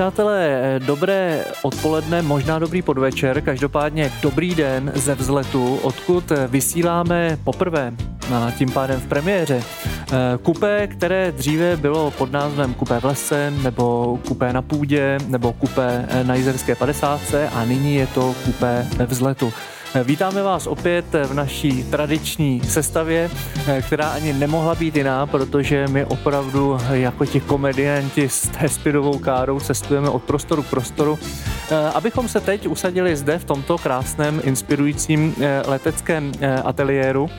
přátelé, 0.00 0.80
dobré 0.86 1.44
odpoledne, 1.62 2.22
možná 2.22 2.58
dobrý 2.58 2.82
podvečer, 2.82 3.40
každopádně 3.40 4.12
dobrý 4.22 4.54
den 4.54 4.92
ze 4.94 5.14
vzletu, 5.14 5.76
odkud 5.76 6.32
vysíláme 6.48 7.38
poprvé, 7.44 7.92
a 8.34 8.50
tím 8.50 8.72
pádem 8.72 9.00
v 9.00 9.06
premiéře. 9.06 9.62
Kupé, 10.42 10.86
které 10.86 11.32
dříve 11.32 11.76
bylo 11.76 12.10
pod 12.10 12.32
názvem 12.32 12.74
Kupé 12.74 13.00
v 13.00 13.04
lese, 13.04 13.52
nebo 13.62 14.18
Kupé 14.28 14.52
na 14.52 14.62
půdě, 14.62 15.18
nebo 15.26 15.52
Kupé 15.52 16.08
na 16.22 16.34
Jizerské 16.34 16.74
50 16.74 17.20
a 17.54 17.64
nyní 17.64 17.94
je 17.94 18.06
to 18.06 18.34
Kupé 18.44 18.86
ve 18.96 19.06
vzletu. 19.06 19.52
Vítáme 19.94 20.42
vás 20.42 20.66
opět 20.66 21.04
v 21.24 21.34
naší 21.34 21.84
tradiční 21.84 22.60
sestavě, 22.60 23.30
která 23.86 24.08
ani 24.08 24.32
nemohla 24.32 24.74
být 24.74 24.96
jiná, 24.96 25.26
protože 25.26 25.86
my 25.88 26.04
opravdu 26.04 26.78
jako 26.90 27.26
ti 27.26 27.40
komedianti 27.40 28.28
s 28.28 28.50
Hespidovou 28.58 29.18
károu 29.18 29.60
cestujeme 29.60 30.08
od 30.08 30.22
prostoru 30.22 30.62
k 30.62 30.70
prostoru, 30.70 31.18
abychom 31.94 32.28
se 32.28 32.40
teď 32.40 32.68
usadili 32.68 33.16
zde 33.16 33.38
v 33.38 33.44
tomto 33.44 33.78
krásném, 33.78 34.40
inspirujícím 34.44 35.34
eh, 35.40 35.62
leteckém 35.66 36.32
eh, 36.40 36.54
ateliéru 36.54 37.30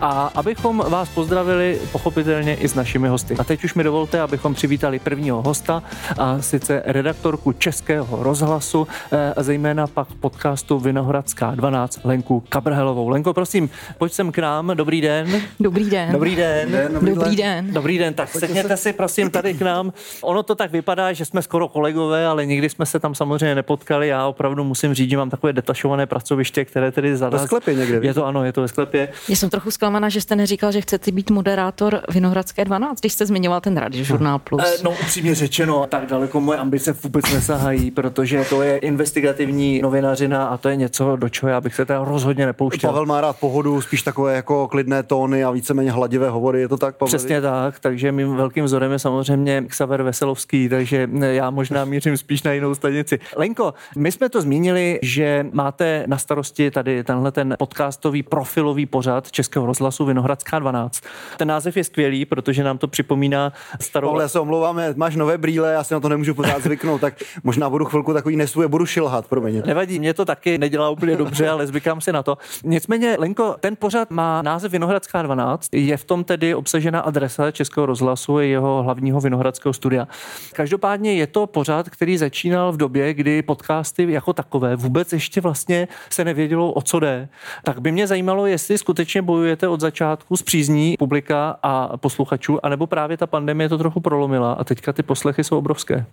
a 0.00 0.30
abychom 0.34 0.84
vás 0.88 1.08
pozdravili 1.08 1.80
pochopitelně 1.92 2.54
i 2.54 2.68
s 2.68 2.74
našimi 2.74 3.08
hosty. 3.08 3.36
A 3.38 3.44
teď 3.44 3.64
už 3.64 3.74
mi 3.74 3.84
dovolte, 3.84 4.20
abychom 4.20 4.54
přivítali 4.54 4.98
prvního 4.98 5.42
hosta, 5.42 5.82
a 6.18 6.42
sice 6.42 6.82
redaktorku 6.86 7.52
Českého 7.52 8.22
rozhlasu, 8.22 8.88
eh, 9.12 9.34
zejména 9.36 9.86
pak 9.86 10.08
podcastu 10.20 10.78
Vinohradská 10.78 11.50
12 11.54 11.95
Lenku 12.04 12.42
Kabrhelovou. 12.48 13.08
Lenko, 13.08 13.34
prosím, 13.34 13.70
pojď 13.98 14.12
sem 14.12 14.32
k 14.32 14.38
nám. 14.38 14.70
Dobrý 14.74 15.00
den. 15.00 15.42
Dobrý 15.60 15.90
den. 15.90 16.12
Dobrý 16.12 16.36
den. 16.36 16.72
den 16.72 16.92
dobrý, 16.92 17.14
dobrý 17.14 17.36
den. 17.36 17.72
Dobrý 17.72 17.98
den. 17.98 18.14
Tak 18.14 18.28
sedněte 18.28 18.76
si 18.76 18.92
prosím 18.92 19.30
tady 19.30 19.54
k 19.54 19.62
nám. 19.62 19.92
Ono 20.22 20.42
to 20.42 20.54
tak 20.54 20.72
vypadá, 20.72 21.12
že 21.12 21.24
jsme 21.24 21.42
skoro 21.42 21.68
kolegové, 21.68 22.26
ale 22.26 22.46
nikdy 22.46 22.68
jsme 22.68 22.86
se 22.86 23.00
tam 23.00 23.14
samozřejmě 23.14 23.54
nepotkali. 23.54 24.08
Já 24.08 24.26
opravdu 24.26 24.64
musím 24.64 24.94
říct, 24.94 25.10
že 25.10 25.16
mám 25.16 25.30
takové 25.30 25.52
detašované 25.52 26.06
pracoviště, 26.06 26.64
které 26.64 26.92
tedy 26.92 27.16
za 27.16 27.28
Ve 27.28 27.38
sklepě 27.38 27.74
někde. 27.74 28.00
Je 28.02 28.14
to 28.14 28.26
ano, 28.26 28.44
je 28.44 28.52
to 28.52 28.60
ve 28.60 28.68
sklepě. 28.68 29.08
Já 29.28 29.36
jsem 29.36 29.50
trochu 29.50 29.70
zklamaná, 29.70 30.08
že 30.08 30.20
jste 30.20 30.36
neříkal, 30.36 30.72
že 30.72 30.80
chcete 30.80 31.12
být 31.12 31.30
moderátor 31.30 32.00
Vinohradské 32.10 32.64
12, 32.64 33.00
když 33.00 33.12
jste 33.12 33.26
zmiňoval 33.26 33.60
ten 33.60 33.76
radiožurnál 33.76 34.38
Plus. 34.38 34.62
Eh, 34.66 34.82
no 34.82 34.90
upřímně 34.90 35.34
řečeno, 35.34 35.86
tak 35.88 36.06
daleko 36.06 36.40
moje 36.40 36.58
ambice 36.58 36.92
vůbec 36.92 37.32
nesahají, 37.32 37.90
protože 37.90 38.44
to 38.50 38.62
je 38.62 38.76
investigativní 38.76 39.80
novinařina 39.82 40.46
a 40.46 40.56
to 40.56 40.68
je 40.68 40.76
něco, 40.76 41.16
do 41.16 41.28
čeho 41.28 41.50
já 41.50 41.60
bych 41.60 41.74
se 41.74 41.85
teda 41.86 42.04
rozhodně 42.04 42.46
nepouštěl. 42.46 42.90
Pavel 42.90 43.06
má 43.06 43.20
rád 43.20 43.36
pohodu, 43.40 43.80
spíš 43.80 44.02
takové 44.02 44.34
jako 44.36 44.68
klidné 44.68 45.02
tóny 45.02 45.44
a 45.44 45.50
víceméně 45.50 45.90
hladivé 45.90 46.30
hovory, 46.30 46.60
je 46.60 46.68
to 46.68 46.76
tak, 46.76 46.96
Pavel? 46.96 47.08
Přesně 47.08 47.40
tak, 47.40 47.80
takže 47.80 48.12
mým 48.12 48.36
velkým 48.36 48.64
vzorem 48.64 48.92
je 48.92 48.98
samozřejmě 48.98 49.64
Xaver 49.68 50.02
Veselovský, 50.02 50.68
takže 50.68 51.08
já 51.20 51.50
možná 51.50 51.84
mířím 51.84 52.16
spíš 52.16 52.42
na 52.42 52.52
jinou 52.52 52.74
stanici. 52.74 53.18
Lenko, 53.36 53.74
my 53.96 54.12
jsme 54.12 54.28
to 54.28 54.42
zmínili, 54.42 54.98
že 55.02 55.46
máte 55.52 56.04
na 56.06 56.18
starosti 56.18 56.70
tady 56.70 57.04
tenhle 57.04 57.32
ten 57.32 57.56
podcastový 57.58 58.22
profilový 58.22 58.86
pořad 58.86 59.30
Českého 59.30 59.66
rozhlasu 59.66 60.04
Vinohradská 60.04 60.58
12. 60.58 61.00
Ten 61.36 61.48
název 61.48 61.76
je 61.76 61.84
skvělý, 61.84 62.24
protože 62.24 62.64
nám 62.64 62.78
to 62.78 62.88
připomíná 62.88 63.52
starou... 63.80 64.10
Ale 64.10 64.24
já 64.24 64.28
se 64.28 64.40
omlouvám, 64.40 64.80
máš 64.96 65.16
nové 65.16 65.38
brýle, 65.38 65.72
já 65.72 65.84
si 65.84 65.94
na 65.94 66.00
to 66.00 66.08
nemůžu 66.08 66.34
pořád 66.34 66.62
zvyknout, 66.62 67.00
tak 67.00 67.14
možná 67.44 67.70
budu 67.70 67.84
chvilku 67.84 68.12
takový 68.12 68.36
nesvůj, 68.36 68.68
budu 68.68 68.86
šilhat, 68.86 69.26
promiň. 69.26 69.62
Nevadí, 69.66 69.98
mě 69.98 70.14
to 70.14 70.24
taky 70.24 70.58
nedělá 70.58 70.90
úplně 70.90 71.16
dobře, 71.16 71.48
ale 71.48 71.66
zvykám 71.76 72.00
si 72.00 72.12
na 72.12 72.22
to. 72.22 72.38
Nicméně, 72.64 73.16
Lenko, 73.18 73.56
ten 73.60 73.76
pořad 73.76 74.10
má 74.10 74.42
název 74.42 74.72
Vinohradská 74.72 75.22
12, 75.22 75.68
je 75.72 75.96
v 75.96 76.04
tom 76.04 76.24
tedy 76.24 76.54
obsažena 76.54 77.00
adresa 77.00 77.50
Českého 77.50 77.86
rozhlasu, 77.86 78.38
jeho 78.38 78.82
hlavního 78.82 79.20
vinohradského 79.20 79.72
studia. 79.72 80.08
Každopádně 80.52 81.14
je 81.14 81.26
to 81.26 81.46
pořad, 81.46 81.90
který 81.90 82.18
začínal 82.18 82.72
v 82.72 82.76
době, 82.76 83.14
kdy 83.14 83.42
podcasty 83.42 84.12
jako 84.12 84.32
takové 84.32 84.76
vůbec 84.76 85.12
ještě 85.12 85.40
vlastně 85.40 85.88
se 86.10 86.24
nevědělo, 86.24 86.72
o 86.72 86.82
co 86.82 87.00
jde. 87.00 87.28
Tak 87.64 87.80
by 87.80 87.92
mě 87.92 88.06
zajímalo, 88.06 88.46
jestli 88.46 88.78
skutečně 88.78 89.22
bojujete 89.22 89.68
od 89.68 89.80
začátku 89.80 90.36
s 90.36 90.42
přízní 90.42 90.96
publika 90.98 91.58
a 91.62 91.96
posluchačů, 91.96 92.66
anebo 92.66 92.86
právě 92.86 93.16
ta 93.16 93.26
pandemie 93.26 93.68
to 93.68 93.78
trochu 93.78 94.00
prolomila 94.00 94.52
a 94.52 94.64
teďka 94.64 94.92
ty 94.92 95.02
poslechy 95.02 95.44
jsou 95.44 95.58
obrovské. 95.58 96.06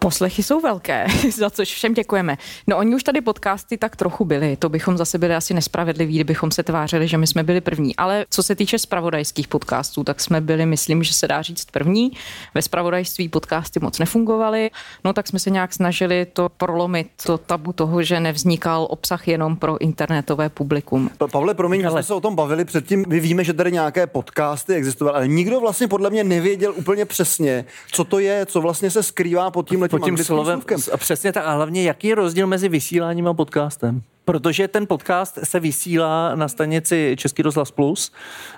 Poslechy 0.00 0.42
jsou 0.42 0.60
velké, 0.60 1.06
za 1.36 1.50
což 1.50 1.74
všem 1.74 1.94
děkujeme. 1.94 2.36
No 2.66 2.76
oni 2.76 2.94
už 2.94 3.02
tady 3.02 3.20
podcasty 3.20 3.78
tak 3.78 3.96
trochu 3.96 4.24
byli, 4.24 4.56
to 4.56 4.68
bychom 4.68 4.96
zase 4.96 5.18
byli 5.18 5.34
asi 5.34 5.54
nespravedliví, 5.54 6.14
kdybychom 6.14 6.50
se 6.50 6.62
tvářili, 6.62 7.08
že 7.08 7.18
my 7.18 7.26
jsme 7.26 7.42
byli 7.42 7.60
první. 7.60 7.96
Ale 7.96 8.26
co 8.30 8.42
se 8.42 8.54
týče 8.54 8.78
spravodajských 8.78 9.48
podcastů, 9.48 10.04
tak 10.04 10.20
jsme 10.20 10.40
byli, 10.40 10.66
myslím, 10.66 11.02
že 11.02 11.14
se 11.14 11.28
dá 11.28 11.42
říct 11.42 11.64
první. 11.70 12.12
Ve 12.54 12.62
spravodajství 12.62 13.28
podcasty 13.28 13.80
moc 13.80 13.98
nefungovaly, 13.98 14.70
no 15.04 15.12
tak 15.12 15.28
jsme 15.28 15.38
se 15.38 15.50
nějak 15.50 15.72
snažili 15.72 16.26
to 16.32 16.48
prolomit, 16.48 17.08
to 17.26 17.38
tabu 17.38 17.72
toho, 17.72 18.02
že 18.02 18.20
nevznikal 18.20 18.86
obsah 18.90 19.28
jenom 19.28 19.56
pro 19.56 19.78
internetové 19.78 20.48
publikum. 20.48 21.10
Pa- 21.18 21.28
Pavle, 21.28 21.54
promiň, 21.54 21.86
ale... 21.86 21.92
jsme 21.92 22.02
se 22.02 22.14
o 22.14 22.20
tom 22.20 22.34
bavili 22.34 22.64
předtím. 22.64 23.04
My 23.08 23.20
víme, 23.20 23.44
že 23.44 23.52
tady 23.52 23.72
nějaké 23.72 24.06
podcasty 24.06 24.74
existovaly, 24.74 25.16
ale 25.16 25.28
nikdo 25.28 25.60
vlastně 25.60 25.88
podle 25.88 26.10
mě 26.10 26.24
nevěděl 26.24 26.74
úplně 26.76 27.04
přesně, 27.04 27.64
co 27.92 28.04
to 28.04 28.18
je, 28.18 28.46
co 28.46 28.60
vlastně 28.60 28.90
se 28.90 29.02
skrývá 29.02 29.50
pod 29.50 29.68
tím 29.68 29.87
pod 29.88 30.04
tím 30.04 30.16
slovem. 30.16 30.60
A 30.92 30.96
přesně 30.96 31.32
tak. 31.32 31.44
A 31.46 31.52
hlavně, 31.52 31.82
jaký 31.82 32.08
je 32.08 32.14
rozdíl 32.14 32.46
mezi 32.46 32.68
vysíláním 32.68 33.28
a 33.28 33.34
podcastem? 33.34 34.02
Protože 34.24 34.68
ten 34.68 34.86
podcast 34.86 35.38
se 35.44 35.60
vysílá 35.60 36.34
na 36.34 36.48
stanici 36.48 37.16
Český 37.18 37.42
rozhlas 37.42 37.70
Plus 37.70 38.12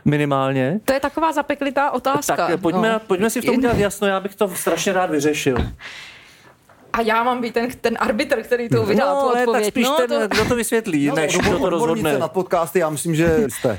minimálně. 0.04 0.80
To 0.84 0.92
je 0.92 1.00
taková 1.00 1.32
zapeklitá 1.32 1.90
otázka. 1.90 2.36
Tak 2.36 2.60
pojďme, 2.60 2.92
no. 2.92 3.00
pojďme 3.06 3.30
si 3.30 3.40
v 3.40 3.44
tom 3.44 3.56
udělat 3.56 3.78
jasno, 3.78 4.06
já 4.06 4.20
bych 4.20 4.34
to 4.34 4.48
strašně 4.48 4.92
rád 4.92 5.10
vyřešil. 5.10 5.56
A 6.92 7.00
já 7.00 7.22
mám 7.22 7.40
být 7.40 7.54
ten, 7.54 7.68
ten 7.80 7.96
arbitr, 8.00 8.42
který 8.42 8.68
to 8.68 8.86
vydá 8.86 9.14
no, 9.14 9.20
tu 9.20 9.34
ne, 9.34 9.40
odpověď. 9.40 9.64
tak 9.64 9.72
spíš 9.72 9.84
no, 9.84 9.96
ten, 9.96 10.08
to... 10.08 10.28
kdo 10.28 10.44
to 10.44 10.56
vysvětlí, 10.56 11.06
no, 11.06 11.14
než 11.14 11.38
kdo 11.38 11.58
to 11.58 11.70
rozhodne. 11.70 12.18
na 12.18 12.28
podcasty, 12.28 12.78
já 12.78 12.90
myslím, 12.90 13.14
že 13.14 13.44
jste. 13.48 13.78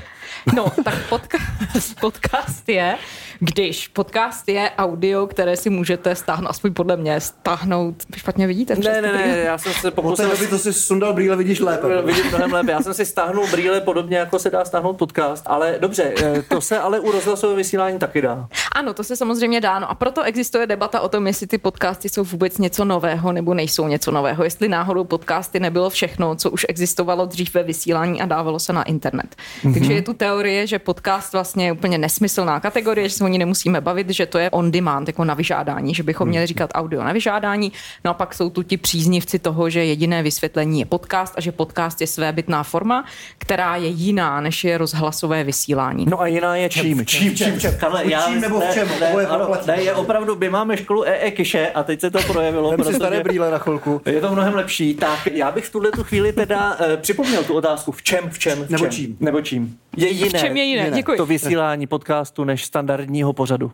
No, 0.54 0.72
tak 0.84 0.94
podcast, 1.08 2.00
podcast 2.00 2.68
je, 2.68 2.96
když 3.40 3.88
podcast 3.88 4.48
je 4.48 4.70
audio, 4.78 5.26
které 5.26 5.56
si 5.56 5.70
můžete 5.70 6.14
stáhnout, 6.14 6.50
aspoň 6.50 6.74
podle 6.74 6.96
mě, 6.96 7.20
stáhnout. 7.20 7.94
Špatně 8.16 8.46
vidíte? 8.46 8.74
Ne, 8.74 9.02
ne, 9.02 9.12
ne, 9.12 9.38
já 9.38 9.58
jsem 9.58 9.72
se 9.72 9.90
pokusil... 9.90 10.30
Od 10.30 10.38
té 10.38 10.46
to 10.46 10.58
si 10.58 10.72
sundal 10.72 11.12
brýle, 11.12 11.36
vidíš 11.36 11.60
lépe. 11.60 12.02
Vidím 12.02 12.26
mnohem 12.26 12.52
lépe. 12.52 12.72
Já 12.72 12.82
jsem 12.82 12.94
si 12.94 13.06
stáhnul 13.06 13.46
brýle 13.50 13.80
podobně, 13.80 14.16
jako 14.16 14.38
se 14.38 14.50
dá 14.50 14.64
stáhnout 14.64 14.92
podcast, 14.96 15.44
ale 15.46 15.76
dobře, 15.80 16.14
to 16.48 16.60
se 16.60 16.78
ale 16.78 17.00
u 17.00 17.12
rozhlasového 17.12 17.56
vysílání 17.56 17.98
taky 17.98 18.22
dá. 18.22 18.48
Ano, 18.72 18.94
to 18.94 19.04
se 19.04 19.16
samozřejmě 19.16 19.60
dá. 19.60 19.78
No 19.78 19.90
a 19.90 19.94
proto 19.94 20.22
existuje 20.22 20.66
debata 20.66 21.00
o 21.00 21.08
tom, 21.08 21.26
jestli 21.26 21.46
ty 21.46 21.58
podcasty 21.58 22.08
jsou 22.08 22.24
vůbec 22.24 22.58
něco 22.58 22.84
nového 22.84 23.32
nebo 23.32 23.54
nejsou 23.54 23.88
něco 23.88 24.10
nového. 24.10 24.44
Jestli 24.44 24.68
náhodou 24.68 25.04
podcasty 25.04 25.60
nebylo 25.60 25.90
všechno, 25.90 26.36
co 26.36 26.50
už 26.50 26.66
existovalo 26.68 27.26
dřív 27.26 27.54
ve 27.54 27.62
vysílání 27.62 28.20
a 28.20 28.26
dávalo 28.26 28.58
se 28.58 28.72
na 28.72 28.82
internet. 28.82 29.36
Mm-hmm. 29.62 29.74
Takže 29.74 29.92
je 29.92 30.02
tu 30.02 30.14
teorie, 30.22 30.66
že 30.66 30.78
podcast 30.78 31.32
vlastně 31.32 31.66
je 31.66 31.72
úplně 31.72 31.98
nesmyslná 31.98 32.60
kategorie, 32.60 33.08
že 33.08 33.14
se 33.14 33.24
o 33.24 33.28
ní 33.28 33.38
nemusíme 33.38 33.80
bavit, 33.80 34.10
že 34.10 34.26
to 34.26 34.38
je 34.38 34.50
on 34.50 34.70
demand, 34.70 35.08
jako 35.08 35.24
na 35.24 35.34
vyžádání, 35.34 35.94
že 35.94 36.02
bychom 36.02 36.28
měli 36.28 36.46
říkat 36.46 36.70
audio 36.74 37.02
na 37.02 37.12
vyžádání. 37.12 37.72
No 38.04 38.10
a 38.10 38.14
pak 38.14 38.34
jsou 38.34 38.50
tu 38.50 38.62
ti 38.62 38.76
příznivci 38.76 39.38
toho, 39.38 39.70
že 39.70 39.84
jediné 39.84 40.22
vysvětlení 40.22 40.80
je 40.80 40.86
podcast 40.86 41.34
a 41.36 41.40
že 41.40 41.52
podcast 41.52 42.00
je 42.00 42.06
svébytná 42.06 42.62
forma, 42.62 43.04
která 43.38 43.76
je 43.76 43.88
jiná, 43.88 44.40
než 44.40 44.64
je 44.64 44.78
rozhlasové 44.78 45.44
vysílání. 45.44 46.06
No 46.08 46.20
a 46.20 46.26
jiná 46.26 46.56
je 46.56 46.68
čím? 46.68 47.06
Čím, 47.06 47.36
čím, 47.36 47.60
čím. 47.60 47.70
Karle, 47.80 48.10
já, 48.10 48.22
čím 48.22 48.40
nebo 48.40 48.60
v 48.60 48.74
čem? 48.74 48.88
Ne, 49.00 49.12
ne, 49.16 49.26
ano, 49.26 49.54
ne, 49.66 49.82
je 49.82 49.94
opravdu, 49.94 50.36
my 50.36 50.50
máme 50.50 50.76
školu 50.76 51.04
EE 51.04 51.30
Kiše 51.30 51.70
a 51.70 51.82
teď 51.82 52.00
se 52.00 52.10
to 52.10 52.18
projevilo. 52.22 52.76
Staré 52.94 53.22
brýle 53.22 53.50
na 53.50 53.58
chvilku. 53.58 54.00
Je 54.06 54.20
to 54.20 54.32
mnohem 54.32 54.54
lepší. 54.54 54.94
Tak 54.94 55.26
já 55.26 55.50
bych 55.50 55.64
v 55.64 55.72
tuhle 55.72 55.90
tu 55.90 56.04
chvíli 56.04 56.32
teda 56.32 56.74
uh, 56.74 56.96
připomněl 56.96 57.44
tu 57.44 57.54
otázku. 57.54 57.92
V 57.92 58.02
čem, 58.02 58.30
v 58.30 58.38
čem, 58.38 58.64
v 58.64 58.70
nebo 58.70 58.84
čem? 58.84 58.92
čím? 58.92 59.16
Nebo 59.20 59.40
čím? 59.40 59.78
Je 59.96 60.08
jiné. 60.08 60.38
V 60.38 60.42
čem 60.42 60.56
je 60.56 60.64
jiné? 60.64 60.90
Děkuji. 60.90 61.16
To 61.16 61.26
vysílání 61.26 61.86
podcastu 61.86 62.44
než 62.44 62.64
standardního 62.64 63.32
pořadu. 63.32 63.72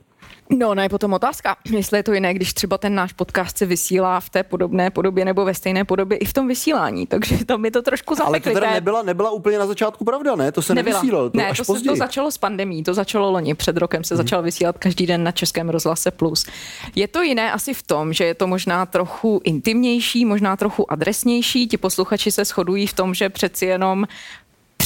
No, 0.59 0.75
no 0.75 0.82
je 0.82 0.88
potom 0.88 1.12
otázka, 1.12 1.56
jestli 1.70 1.99
je 1.99 2.03
to 2.03 2.12
jiné, 2.12 2.35
když 2.35 2.55
třeba 2.55 2.79
ten 2.79 2.94
náš 2.94 3.12
podcast 3.12 3.59
se 3.59 3.67
vysílá 3.67 4.20
v 4.20 4.31
té 4.31 4.43
podobné 4.43 4.91
podobě 4.91 5.25
nebo 5.25 5.44
ve 5.44 5.55
stejné 5.55 5.85
podobě 5.85 6.19
i 6.19 6.25
v 6.25 6.32
tom 6.32 6.49
vysílání, 6.49 7.06
takže 7.06 7.44
to 7.44 7.59
mi 7.59 7.70
to 7.70 7.82
trošku 7.82 8.15
Ale 8.25 8.41
to 8.41 8.50
teda 8.50 8.70
nebyla, 8.70 9.03
nebyla 9.03 9.31
úplně 9.31 9.59
na 9.59 9.67
začátku 9.67 10.05
pravda, 10.05 10.37
ne? 10.37 10.53
To 10.53 10.62
se 10.62 10.75
Nebyla. 10.75 10.97
nevysílalo, 10.97 11.31
to 11.31 11.38
ne, 11.38 11.49
až 11.49 11.56
to, 11.56 11.65
se, 11.65 11.73
později. 11.73 11.88
to 11.88 11.97
začalo 11.97 12.31
s 12.31 12.38
pandemí, 12.38 12.82
to 12.85 12.94
začalo 12.94 13.31
loni, 13.31 13.55
před 13.55 13.76
rokem 13.76 14.05
se 14.05 14.15
Mhm. 14.15 14.23
začal 14.23 14.43
vysílat 14.43 14.79
každý 14.79 15.06
den 15.06 15.25
na 15.25 15.32
Českém 15.32 15.69
rozhlase 15.69 16.11
Plus. 16.11 16.47
Je 16.94 17.09
to 17.09 17.23
jiné 17.23 17.53
asi 17.53 17.75
v 17.75 17.82
tom, 17.82 18.12
že 18.12 18.25
je 18.25 18.35
to 18.35 18.47
možná 18.47 18.87
trochu 18.87 19.41
intimnější, 19.44 20.25
možná 20.25 20.56
trochu 20.56 20.93
adresnější, 20.93 21.69
ti 21.69 21.76
posluchači 21.76 22.31
se 22.32 22.44
shodují 22.44 22.87
v 22.87 22.93
tom, 22.93 23.15
že 23.15 23.29
přeci 23.29 23.67
jenom 23.67 24.05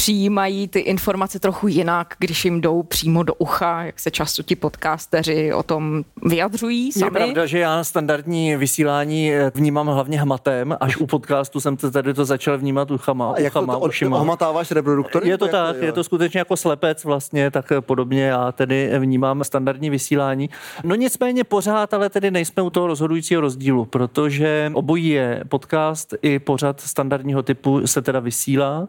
přijímají 0.02 0.68
ty 0.68 0.78
informace 0.78 1.38
trochu 1.38 1.68
jinak, 1.68 2.14
když 2.18 2.44
jim 2.44 2.60
jdou 2.60 2.82
přímo 2.82 3.22
do 3.22 3.34
ucha, 3.34 3.84
jak 3.84 4.00
se 4.00 4.10
často 4.10 4.42
ti 4.42 4.56
podcasteři 4.56 5.52
o 5.52 5.62
tom 5.62 6.04
vyjadřují 6.24 6.92
sami. 6.92 7.06
Je 7.06 7.10
pravda, 7.10 7.46
že 7.46 7.58
já 7.58 7.84
standardní 7.84 8.56
vysílání 8.56 9.32
eh, 9.32 9.52
vnímám 9.54 9.86
hlavně 9.86 10.20
hmatem, 10.20 10.76
až 10.80 10.96
u 10.96 11.06
podcastu 11.06 11.60
jsem 11.60 11.76
to 11.76 11.90
tady 11.90 12.14
to 12.14 12.24
začal 12.24 12.58
vnímat 12.58 12.90
uchama, 12.90 13.32
A 13.32 13.40
jak 13.40 13.52
to, 13.52 13.58
uchama, 13.62 13.74
to 13.78 13.80
ušima. 13.80 14.16
ohmatáváš 14.18 14.70
reproduktory? 14.70 15.28
Je 15.28 15.38
to 15.38 15.44
Jak 15.44 15.52
tak, 15.52 15.76
jo? 15.76 15.82
je 15.84 15.92
to 15.92 16.04
skutečně 16.04 16.38
jako 16.38 16.56
slepec 16.56 17.04
vlastně, 17.04 17.50
tak 17.50 17.72
podobně 17.80 18.22
já 18.22 18.52
tedy 18.52 18.90
vnímám 18.98 19.44
standardní 19.44 19.90
vysílání. 19.90 20.50
No 20.84 20.94
nicméně 20.94 21.44
pořád, 21.44 21.94
ale 21.94 22.10
tedy 22.10 22.30
nejsme 22.30 22.62
u 22.62 22.70
toho 22.70 22.86
rozhodujícího 22.86 23.40
rozdílu, 23.40 23.84
protože 23.84 24.70
obojí 24.74 25.08
je 25.08 25.42
podcast 25.48 26.14
i 26.22 26.38
pořad 26.38 26.80
standardního 26.80 27.42
typu 27.42 27.86
se 27.86 28.02
teda 28.02 28.20
vysílá. 28.20 28.88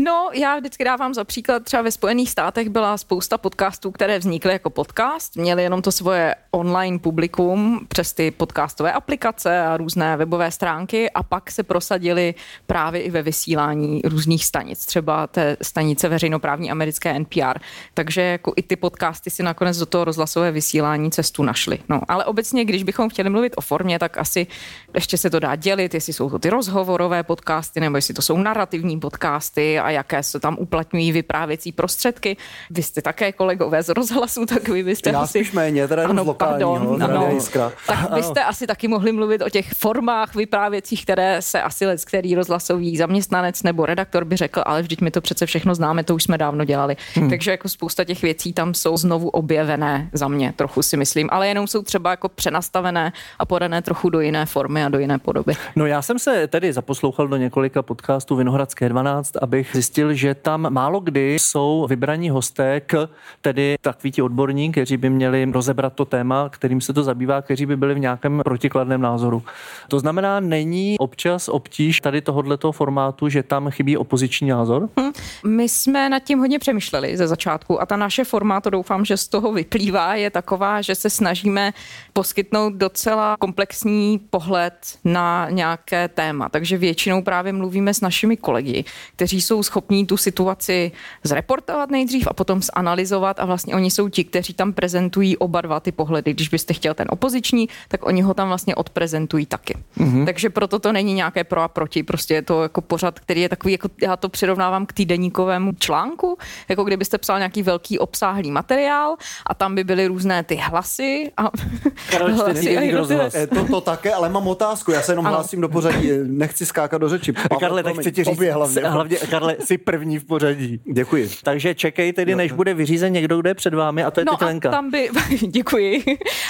No, 0.00 0.30
já 0.32 0.58
vždycky 0.58 0.84
dávám 0.84 1.14
za 1.14 1.24
příklad, 1.24 1.64
třeba 1.64 1.82
ve 1.82 1.90
Spojených 1.90 2.30
státech 2.30 2.68
byla 2.68 2.98
spousta 2.98 3.38
podcastů, 3.38 3.90
které 3.90 4.18
vznikly 4.18 4.52
jako 4.52 4.70
podcast, 4.70 5.36
měly 5.36 5.62
jenom 5.62 5.82
to 5.82 5.92
svoje 5.92 6.34
online 6.50 6.98
publikum 6.98 7.86
přes 7.88 8.12
ty 8.12 8.30
podcastové 8.30 8.92
aplikace 8.92 9.60
a 9.60 9.76
různé 9.76 10.16
webové 10.16 10.50
stránky 10.50 11.10
a 11.10 11.22
pak 11.22 11.50
se 11.50 11.62
prosadili 11.62 12.34
právě 12.66 13.02
i 13.02 13.10
ve 13.10 13.22
vysílání 13.22 14.00
různých 14.04 14.44
stanic, 14.44 14.86
třeba 14.86 15.26
té 15.26 15.56
stanice 15.62 16.08
veřejnoprávní 16.08 16.70
americké 16.70 17.18
NPR. 17.18 17.58
Takže 17.94 18.22
jako 18.22 18.52
i 18.56 18.62
ty 18.62 18.76
podcasty 18.76 19.30
si 19.30 19.42
nakonec 19.42 19.78
do 19.78 19.86
toho 19.86 20.04
rozhlasové 20.04 20.50
vysílání 20.50 21.10
cestu 21.10 21.42
našly. 21.42 21.78
No, 21.88 22.00
ale 22.08 22.24
obecně, 22.24 22.64
když 22.64 22.82
bychom 22.82 23.08
chtěli 23.08 23.30
mluvit 23.30 23.52
o 23.56 23.60
formě, 23.60 23.98
tak 23.98 24.18
asi 24.18 24.46
ještě 24.94 25.18
se 25.18 25.30
to 25.30 25.40
dá 25.40 25.56
dělit, 25.56 25.94
jestli 25.94 26.12
jsou 26.12 26.30
to 26.30 26.38
ty 26.38 26.50
rozhovorové 26.50 27.22
podcasty, 27.22 27.80
nebo 27.80 27.96
jestli 27.96 28.14
to 28.14 28.22
jsou 28.22 28.36
narrativní 28.36 29.00
podcasty 29.00 29.78
a 29.88 29.90
jaké 29.90 30.22
se 30.22 30.40
tam 30.40 30.56
uplatňují 30.58 31.12
vyprávěcí 31.12 31.72
prostředky. 31.72 32.36
Vy 32.70 32.82
jste 32.82 33.02
také 33.02 33.32
kolegové 33.32 33.82
z 33.82 33.88
rozhlasu, 33.88 34.46
tak 34.46 34.68
vy 34.68 34.82
byste 34.82 35.10
Já 35.10 35.20
asi... 35.20 35.50
méně, 35.52 35.88
teda 35.88 36.06
lokálního, 36.22 36.96
z 36.96 37.00
Radia 37.00 37.30
Jiskra. 37.30 37.72
Tak 37.86 38.12
byste 38.12 38.44
asi 38.44 38.66
taky 38.66 38.88
mohli 38.88 39.12
mluvit 39.12 39.42
o 39.42 39.50
těch 39.50 39.72
formách 39.72 40.34
vyprávěcích, 40.34 41.02
které 41.02 41.42
se 41.42 41.62
asi 41.62 41.86
let, 41.86 42.04
který 42.04 42.34
rozhlasový 42.34 42.96
zaměstnanec 42.96 43.62
nebo 43.62 43.86
redaktor 43.86 44.24
by 44.24 44.36
řekl, 44.36 44.62
ale 44.66 44.82
vždyť 44.82 45.00
my 45.00 45.10
to 45.10 45.20
přece 45.20 45.46
všechno 45.46 45.74
známe, 45.74 46.04
to 46.04 46.14
už 46.14 46.22
jsme 46.22 46.38
dávno 46.38 46.64
dělali. 46.64 46.96
Hmm. 47.14 47.30
Takže 47.30 47.50
jako 47.50 47.68
spousta 47.68 48.04
těch 48.04 48.22
věcí 48.22 48.52
tam 48.52 48.74
jsou 48.74 48.96
znovu 48.96 49.28
objevené 49.28 50.10
za 50.12 50.28
mě, 50.28 50.52
trochu 50.56 50.82
si 50.82 50.96
myslím, 50.96 51.28
ale 51.32 51.48
jenom 51.48 51.66
jsou 51.66 51.82
třeba 51.82 52.10
jako 52.10 52.28
přenastavené 52.28 53.12
a 53.38 53.46
podané 53.46 53.82
trochu 53.82 54.10
do 54.10 54.20
jiné 54.20 54.46
formy 54.46 54.84
a 54.84 54.88
do 54.88 54.98
jiné 54.98 55.18
podoby. 55.18 55.54
No 55.76 55.86
já 55.86 56.02
jsem 56.02 56.18
se 56.18 56.46
tedy 56.46 56.72
zaposlouchal 56.72 57.28
do 57.28 57.36
několika 57.36 57.82
podcastů 57.82 58.36
Vinohradské 58.36 58.88
12, 58.88 59.36
abych 59.36 59.67
zjistil, 59.72 60.14
že 60.14 60.34
tam 60.34 60.72
málo 60.72 61.00
kdy 61.00 61.34
jsou 61.34 61.86
vybraní 61.88 62.30
hosté 62.30 62.80
k 62.80 63.08
tedy 63.40 63.76
takový 63.80 64.12
ti 64.12 64.22
odborník, 64.22 64.72
kteří 64.72 64.96
by 64.96 65.10
měli 65.10 65.48
rozebrat 65.52 65.92
to 65.92 66.04
téma, 66.04 66.48
kterým 66.48 66.80
se 66.80 66.92
to 66.92 67.02
zabývá, 67.02 67.42
kteří 67.42 67.66
by 67.66 67.76
byli 67.76 67.94
v 67.94 67.98
nějakém 67.98 68.40
protikladném 68.44 69.00
názoru. 69.00 69.42
To 69.88 70.00
znamená, 70.00 70.40
není 70.40 70.98
občas 70.98 71.48
obtíž 71.48 72.00
tady 72.00 72.20
tohoto 72.20 72.72
formátu, 72.72 73.28
že 73.28 73.42
tam 73.42 73.70
chybí 73.70 73.96
opoziční 73.96 74.48
názor? 74.48 74.88
Hm. 75.00 75.10
My 75.46 75.68
jsme 75.68 76.08
nad 76.08 76.18
tím 76.18 76.38
hodně 76.38 76.58
přemýšleli 76.58 77.16
ze 77.16 77.28
začátku 77.28 77.80
a 77.80 77.86
ta 77.86 77.96
naše 77.96 78.24
forma, 78.24 78.60
to 78.60 78.70
doufám, 78.70 79.04
že 79.04 79.16
z 79.16 79.28
toho 79.28 79.52
vyplývá, 79.52 80.14
je 80.14 80.30
taková, 80.30 80.82
že 80.82 80.94
se 80.94 81.10
snažíme 81.10 81.72
poskytnout 82.12 82.74
docela 82.74 83.36
komplexní 83.40 84.20
pohled 84.30 84.74
na 85.04 85.50
nějaké 85.50 86.08
téma. 86.08 86.48
Takže 86.48 86.76
většinou 86.78 87.22
právě 87.22 87.52
mluvíme 87.52 87.94
s 87.94 88.00
našimi 88.00 88.36
kolegy, 88.36 88.84
kteří 89.16 89.42
jsou 89.42 89.57
schopní 89.62 90.06
tu 90.06 90.16
situaci 90.16 90.92
zreportovat 91.24 91.90
nejdřív 91.90 92.26
a 92.30 92.34
potom 92.34 92.60
zanalizovat 92.76 93.40
a 93.40 93.44
vlastně 93.44 93.74
oni 93.74 93.90
jsou 93.90 94.08
ti, 94.08 94.24
kteří 94.24 94.52
tam 94.54 94.72
prezentují 94.72 95.36
oba 95.36 95.60
dva 95.60 95.80
ty 95.80 95.92
pohledy. 95.92 96.32
Když 96.34 96.48
byste 96.48 96.74
chtěl 96.74 96.94
ten 96.94 97.06
opoziční, 97.10 97.68
tak 97.88 98.06
oni 98.06 98.22
ho 98.22 98.34
tam 98.34 98.48
vlastně 98.48 98.74
odprezentují 98.74 99.46
taky. 99.46 99.74
Mm-hmm. 99.98 100.24
Takže 100.24 100.50
proto 100.50 100.78
to 100.78 100.92
není 100.92 101.14
nějaké 101.14 101.44
pro 101.44 101.60
a 101.62 101.68
proti, 101.68 102.02
prostě 102.02 102.34
je 102.34 102.42
to 102.42 102.62
jako 102.62 102.80
pořad, 102.80 103.20
který 103.20 103.40
je 103.40 103.48
takový, 103.48 103.72
jako 103.72 103.88
já 104.02 104.16
to 104.16 104.28
přirovnávám 104.28 104.86
k 104.86 104.92
týdeníkovému 104.92 105.72
článku, 105.78 106.38
jako 106.68 106.84
kdybyste 106.84 107.18
psal 107.18 107.38
nějaký 107.38 107.62
velký 107.62 107.98
obsáhlý 107.98 108.50
materiál 108.50 109.16
a 109.46 109.54
tam 109.54 109.74
by 109.74 109.84
byly 109.84 110.06
různé 110.06 110.42
ty 110.42 110.54
hlasy 110.56 111.30
a 111.36 111.50
Karel, 112.10 112.34
hlasy 112.34 112.78
a 112.78 112.80
jednotlivé- 112.80 113.30
E, 113.34 113.46
to, 113.46 113.64
to 113.64 113.80
také, 113.80 114.14
ale 114.14 114.28
mám 114.28 114.46
otázku, 114.48 114.90
já 114.92 115.02
se 115.02 115.12
jenom 115.12 115.26
Ano. 115.26 115.36
hlásím 115.36 115.60
do 115.60 115.68
pořadí, 115.68 116.10
nechci 116.24 116.66
skákat 116.66 117.00
do 117.00 117.08
řeči. 117.08 117.32
Pavel, 117.32 117.58
Karle, 117.60 117.82
tak 117.82 117.94
chci 118.00 118.12
ti 118.12 118.24
říct, 118.24 118.38
hlavně. 118.52 118.88
hlavně, 118.88 119.16
Karle, 119.16 119.47
jsi 119.60 119.78
první 119.78 120.18
v 120.18 120.24
pořadí. 120.24 120.80
Děkuji. 120.92 121.28
Takže 121.44 121.74
čekej 121.74 122.12
tedy, 122.12 122.34
než 122.34 122.52
bude 122.52 122.74
vyřízen 122.74 123.12
někdo, 123.12 123.38
kdo 123.38 123.48
je 123.50 123.54
před 123.54 123.74
vámi, 123.74 124.04
a 124.04 124.10
to 124.10 124.20
je 124.20 124.24
No 124.24 124.32
Titlenka. 124.32 124.68
a 124.68 124.72
tam 124.72 124.90
by, 124.90 125.08
děkuji, 125.48 126.04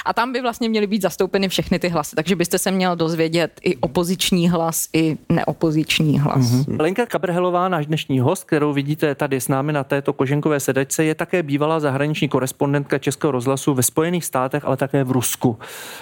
a 0.05 0.13
tam 0.13 0.33
by 0.33 0.41
vlastně 0.41 0.69
měly 0.69 0.87
být 0.87 1.01
zastoupeny 1.01 1.49
všechny 1.49 1.79
ty 1.79 1.89
hlasy, 1.89 2.15
takže 2.15 2.35
byste 2.35 2.57
se 2.57 2.71
měl 2.71 2.95
dozvědět 2.95 3.51
i 3.63 3.75
opoziční 3.77 4.49
hlas, 4.49 4.87
i 4.93 5.17
neopoziční 5.29 6.19
hlas. 6.19 6.41
Mm-hmm. 6.51 6.81
Lenka 6.81 7.05
Kabrhelová, 7.05 7.67
náš 7.69 7.85
dnešní 7.85 8.19
host, 8.19 8.43
kterou 8.43 8.73
vidíte 8.73 9.15
tady 9.15 9.41
s 9.41 9.47
námi 9.47 9.73
na 9.73 9.83
této 9.83 10.13
koženkové 10.13 10.59
sedačce, 10.59 11.03
je 11.03 11.15
také 11.15 11.43
bývalá 11.43 11.79
zahraniční 11.79 12.29
korespondentka 12.29 12.97
Českého 12.97 13.31
rozhlasu 13.31 13.73
ve 13.73 13.83
Spojených 13.83 14.25
státech, 14.25 14.65
ale 14.65 14.77
také 14.77 15.03
v 15.03 15.11
Rusku. 15.11 15.57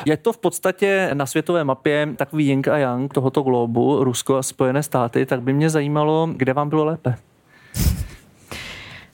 Je 0.06 0.18
to 0.18 0.34
v 0.34 0.38
podstatě 0.38 1.10
na 1.14 1.26
světové 1.26 1.64
mapě 1.64 2.10
takový 2.16 2.48
yin 2.48 2.62
a 2.72 2.78
yang 2.78 3.14
tohoto 3.14 3.42
globu, 3.42 4.04
Rusko 4.04 4.36
a 4.36 4.44
Spojené 4.44 4.84
státy, 4.84 5.26
tak 5.26 5.42
by 5.42 5.54
mě 5.54 5.70
zajímalo, 5.70 6.30
kde 6.36 6.54
vám 6.54 6.70
bylo 6.70 6.84
lépe. 6.88 7.16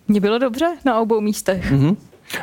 Mně 0.08 0.20
bylo 0.20 0.38
dobře 0.38 0.66
na 0.86 1.00
obou 1.00 1.22
místech. 1.22 1.72
Mm-hmm. 1.72 1.96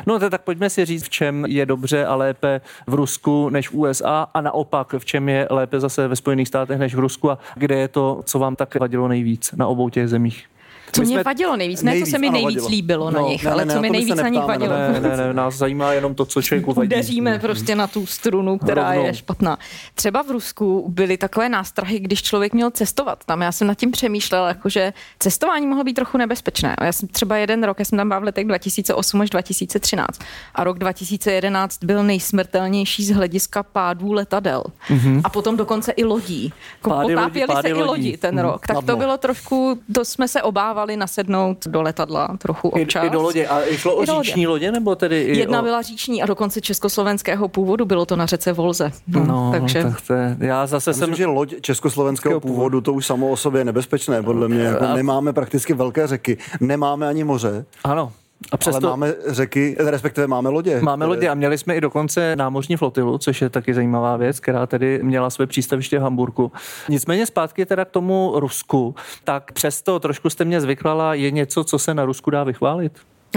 No 0.07 0.19
to 0.19 0.29
tak 0.29 0.41
pojďme 0.41 0.69
si 0.69 0.85
říct, 0.85 1.03
v 1.03 1.09
čem 1.09 1.45
je 1.45 1.65
dobře 1.65 2.05
a 2.05 2.15
lépe 2.15 2.61
v 2.87 2.93
Rusku 2.93 3.49
než 3.49 3.69
v 3.69 3.73
USA 3.73 4.27
a 4.33 4.41
naopak, 4.41 4.95
v 4.97 5.05
čem 5.05 5.29
je 5.29 5.47
lépe 5.49 5.79
zase 5.79 6.07
ve 6.07 6.15
Spojených 6.15 6.47
státech 6.47 6.79
než 6.79 6.95
v 6.95 6.99
Rusku 6.99 7.31
a 7.31 7.37
kde 7.55 7.75
je 7.75 7.87
to, 7.87 8.21
co 8.25 8.39
vám 8.39 8.55
tak 8.55 8.79
vadilo 8.79 9.07
nejvíc 9.07 9.51
na 9.51 9.67
obou 9.67 9.89
těch 9.89 10.07
zemích. 10.07 10.45
Co 10.91 11.01
mě 11.01 11.23
vadilo 11.23 11.55
nejvíc, 11.57 11.81
ne 11.83 11.91
co 11.91 11.93
Nejvíc, 11.93 12.11
se 12.11 12.17
mi 12.17 12.27
ano, 12.27 12.33
nejvíc 12.33 12.55
vadilo. 12.55 12.69
líbilo 12.69 13.11
na 13.11 13.19
No, 13.21 13.27
nich, 13.27 13.43
ne, 13.43 13.51
ale 13.51 13.65
ne, 13.65 13.71
co 13.73 13.75
na 13.75 13.81
mi 13.81 13.89
nejvíc 13.89 14.15
na 14.15 14.27
nich 14.27 14.43
vadilo. 14.43 14.73
Ne, 14.73 14.99
ne, 14.99 15.17
ne, 15.17 15.33
nás 15.33 15.55
zajímá 15.55 15.93
jenom 15.93 16.15
to, 16.15 16.25
co 16.25 16.41
člověku 16.41 16.73
vadí. 16.73 16.87
Udeříme 16.87 17.39
prostě 17.39 17.75
na 17.75 17.87
tu 17.87 18.05
strunu, 18.05 18.57
která 18.57 18.89
Rovnou. 18.93 19.05
je 19.05 19.13
špatná. 19.13 19.57
Třeba 19.95 20.21
v 20.23 20.31
Rusku 20.31 20.85
byly 20.89 21.17
takové 21.17 21.49
nástrahy, 21.49 21.99
když 21.99 22.23
člověk 22.23 22.53
měl 22.53 22.71
cestovat. 22.71 23.23
Tam 23.25 23.41
já 23.41 23.51
jsem 23.51 23.67
nad 23.67 23.73
tím 23.77 23.91
přemýšlela, 23.91 24.47
jakože 24.47 24.93
cestování 25.19 25.67
mohlo 25.67 25.83
být 25.83 25.93
trochu 25.93 26.17
nebezpečné. 26.17 26.75
Já 26.81 26.91
jsem 26.93 27.07
třeba 27.07 27.37
jeden 27.37 27.63
rok, 27.63 27.79
já 27.79 27.85
jsem 27.85 27.97
tam 27.97 28.07
byla 28.07 28.19
v 28.19 28.23
letech 28.23 28.45
2008 28.47 29.21
až 29.21 29.29
2013 29.29 30.19
a 30.55 30.63
rok 30.63 30.79
2011 30.79 31.83
byl 31.83 32.03
nejsmrtelnější 32.03 33.05
z 33.05 33.11
hlediska 33.11 33.63
pádů 33.63 34.13
letadel. 34.13 34.63
Mm-hmm. 34.89 35.21
A 35.23 35.29
potom 35.29 35.57
dokonce 35.57 35.91
i 35.91 36.03
lodí. 36.03 36.53
Jako 36.77 36.89
Pády 36.89 37.01
lodí, 37.03 37.15
Potápěly 37.15 37.47
pády 37.47 37.61
se 37.61 37.69
i 37.69 37.73
lodí. 37.73 37.87
lodi 37.89 38.17
ten 38.17 38.35
Mhm. 38.35 38.43
rok. 38.43 38.67
Tak 38.67 38.75
Na 38.75 38.81
to 38.81 38.95
bylo 38.95 39.17
trošku, 39.17 39.79
to 39.95 40.05
jsme 40.05 40.27
se 40.27 40.41
obávali 40.41 40.80
nasednout 40.97 41.67
do 41.67 41.81
letadla 41.81 42.37
trochu 42.37 42.71
I, 42.75 42.81
občas. 42.81 43.05
I 43.05 43.09
do 43.09 43.21
lodě. 43.21 43.47
A 43.47 43.61
šlo 43.75 43.95
o 43.95 44.03
I 44.03 44.05
do 44.05 44.13
lodě. 44.13 44.25
říční 44.25 44.47
lodě, 44.47 44.71
nebo 44.71 44.95
tedy 44.95 45.21
i 45.21 45.37
Jedna 45.39 45.59
o... 45.59 45.63
byla 45.63 45.81
říční 45.81 46.23
a 46.23 46.25
dokonce 46.25 46.61
československého 46.61 47.47
původu, 47.47 47.85
bylo 47.85 48.05
to 48.05 48.15
na 48.15 48.25
řece 48.25 48.53
Volze. 48.53 48.91
No, 49.07 49.25
No, 49.25 49.51
takže 49.51 49.83
tak 49.83 50.01
to 50.01 50.13
je, 50.13 50.37
já 50.39 50.67
zase 50.67 50.89
Já 50.89 50.91
myslím, 50.91 51.07
jsem... 51.07 51.15
že 51.15 51.25
loď 51.25 51.53
československého 51.61 52.39
původu, 52.39 52.81
to 52.81 52.93
už 52.93 53.05
samo 53.05 53.29
o 53.29 53.37
sobě 53.37 53.61
je 53.61 53.65
nebezpečné, 53.65 54.23
podle 54.23 54.47
mě. 54.47 54.63
Jako 54.63 54.85
nemáme 54.95 55.33
prakticky 55.33 55.73
velké 55.73 56.07
řeky, 56.07 56.37
nemáme 56.59 57.07
ani 57.07 57.23
moře, 57.23 57.65
Ano. 57.83 58.11
A 58.51 58.57
Přesto... 58.57 58.87
ale 58.87 58.97
máme 58.97 59.13
řeky, 59.27 59.75
respektive 59.79 60.27
máme 60.27 60.49
lodě. 60.49 60.81
Máme 60.81 61.05
které- 61.05 61.09
lodě 61.09 61.29
a 61.29 61.33
měli 61.33 61.57
jsme 61.57 61.75
i 61.75 61.81
dokonce 61.81 62.35
námořní 62.35 62.75
flotilu, 62.77 63.17
což 63.17 63.41
je 63.41 63.49
taky 63.49 63.73
zajímavá 63.73 64.17
věc, 64.17 64.39
která 64.39 64.67
tedy 64.67 64.99
měla 65.03 65.29
své 65.29 65.47
přístaviště 65.47 65.99
v 65.99 66.01
Hamburku. 66.01 66.51
Nicméně 66.89 67.25
zpátky 67.25 67.65
teda 67.65 67.85
k 67.85 67.89
tomu 67.89 68.31
Rusku, 68.35 68.95
tak 69.23 69.51
přesto 69.51 69.99
trošku 69.99 70.29
jste 70.29 70.45
mě 70.45 70.61
zvyklala, 70.61 71.13
je 71.13 71.31
něco, 71.31 71.63
co 71.63 71.79
se 71.79 71.93
na 71.93 72.05
Rusku 72.05 72.29
dá 72.29 72.43
vychválit? 72.43 72.93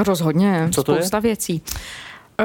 rozhodně 0.07 0.69
Co 0.73 0.83
to 0.83 0.93
je? 0.93 0.99
spousta 0.99 1.19
věcí. 1.21 1.63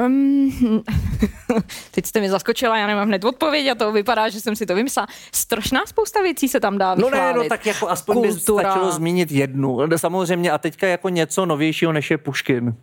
Um, 0.06 0.82
teď 1.90 2.06
jste 2.06 2.20
mi 2.20 2.30
zaskočila, 2.30 2.78
já 2.78 2.86
nemám 2.86 3.08
hned 3.08 3.24
odpověď 3.24 3.68
a 3.68 3.74
to 3.74 3.92
vypadá, 3.92 4.28
že 4.28 4.40
jsem 4.40 4.56
si 4.56 4.66
to 4.66 4.74
vymyslela. 4.74 5.06
Strašná 5.34 5.86
spousta 5.86 6.22
věcí 6.22 6.48
se 6.48 6.60
tam 6.60 6.78
dá 6.78 6.94
No 6.94 7.06
vychválit. 7.06 7.36
ne, 7.36 7.42
no 7.42 7.48
tak 7.48 7.66
jako 7.66 7.88
aspoň 7.88 8.22
by 8.22 8.28
Kultura. 8.28 8.70
stačilo 8.70 8.92
zmínit 8.92 9.32
jednu. 9.32 9.78
Samozřejmě 9.96 10.50
a 10.50 10.58
teďka 10.58 10.86
jako 10.86 11.08
něco 11.08 11.46
novějšího, 11.46 11.92
než 11.92 12.10
je 12.10 12.18
Puškin. 12.18 12.74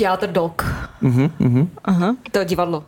Theater 0.00 0.32
Dog. 0.32 0.64
Uh-huh, 1.02 1.30
uh-huh. 1.40 1.68
Aha, 1.84 2.16
to 2.32 2.38
je 2.38 2.44
divadlo. 2.44 2.84